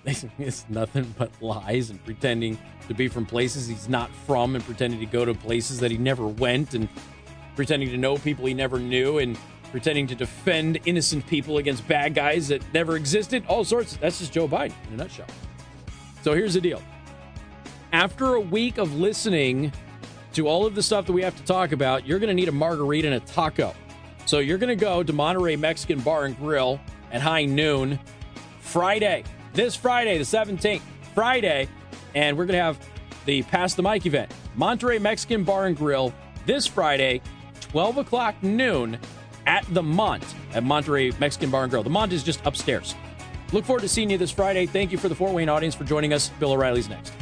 It's 0.38 0.64
nothing 0.68 1.12
but 1.18 1.32
lies 1.42 1.90
and 1.90 2.04
pretending 2.04 2.56
to 2.86 2.94
be 2.94 3.08
from 3.08 3.26
places 3.26 3.66
he's 3.66 3.88
not 3.88 4.08
from 4.24 4.54
and 4.54 4.64
pretending 4.64 5.00
to 5.00 5.06
go 5.06 5.24
to 5.24 5.34
places 5.34 5.80
that 5.80 5.90
he 5.90 5.98
never 5.98 6.28
went 6.28 6.74
and 6.74 6.88
pretending 7.56 7.88
to 7.88 7.96
know 7.96 8.16
people 8.16 8.46
he 8.46 8.54
never 8.54 8.78
knew 8.78 9.18
and 9.18 9.36
pretending 9.72 10.06
to 10.06 10.14
defend 10.14 10.78
innocent 10.84 11.26
people 11.26 11.58
against 11.58 11.86
bad 11.88 12.14
guys 12.14 12.46
that 12.48 12.62
never 12.72 12.94
existed. 12.96 13.44
All 13.48 13.64
sorts. 13.64 13.96
That's 13.96 14.20
just 14.20 14.32
Joe 14.32 14.46
Biden 14.46 14.74
in 14.86 14.94
a 14.94 14.96
nutshell. 14.98 15.26
So 16.22 16.34
here's 16.34 16.54
the 16.54 16.60
deal. 16.60 16.80
After 17.92 18.34
a 18.34 18.40
week 18.40 18.78
of 18.78 18.94
listening 18.94 19.72
to 20.36 20.46
all 20.46 20.66
of 20.66 20.74
the 20.74 20.82
stuff 20.82 21.06
that 21.06 21.14
we 21.14 21.22
have 21.22 21.34
to 21.34 21.42
talk 21.44 21.72
about, 21.72 22.06
you're 22.06 22.18
going 22.18 22.28
to 22.28 22.34
need 22.34 22.48
a 22.48 22.52
margarita 22.52 23.08
and 23.08 23.16
a 23.16 23.20
taco. 23.20 23.74
So 24.26 24.38
you're 24.38 24.58
going 24.58 24.68
to 24.68 24.76
go 24.76 25.02
to 25.02 25.12
Monterey 25.14 25.56
Mexican 25.56 25.98
Bar 26.00 26.26
and 26.26 26.36
Grill 26.36 26.78
at 27.10 27.22
high 27.22 27.46
noon 27.46 27.98
Friday 28.60 29.24
this 29.54 29.74
Friday, 29.74 30.18
the 30.18 30.24
17th, 30.24 30.82
Friday, 31.14 31.68
and 32.14 32.36
we're 32.36 32.44
going 32.44 32.58
to 32.58 32.62
have 32.62 32.78
the 33.24 33.42
Pass 33.44 33.72
the 33.72 33.82
Mic 33.82 34.04
event. 34.04 34.30
Monterey 34.54 34.98
Mexican 34.98 35.42
Bar 35.42 35.66
and 35.66 35.76
Grill 35.76 36.12
this 36.44 36.66
Friday, 36.66 37.22
12 37.62 37.96
o'clock 37.96 38.34
noon 38.42 38.98
at 39.46 39.64
the 39.72 39.82
Mont 39.82 40.22
at 40.52 40.62
Monterey 40.62 41.12
Mexican 41.18 41.50
Bar 41.50 41.62
and 41.62 41.70
Grill. 41.70 41.82
The 41.82 41.88
Mont 41.88 42.12
is 42.12 42.22
just 42.22 42.44
upstairs. 42.44 42.94
Look 43.52 43.64
forward 43.64 43.80
to 43.80 43.88
seeing 43.88 44.10
you 44.10 44.18
this 44.18 44.30
Friday. 44.30 44.66
Thank 44.66 44.92
you 44.92 44.98
for 44.98 45.08
the 45.08 45.14
Fort 45.14 45.32
Wayne 45.32 45.48
audience 45.48 45.74
for 45.74 45.84
joining 45.84 46.12
us. 46.12 46.28
Bill 46.28 46.52
O'Reilly's 46.52 46.90
next. 46.90 47.14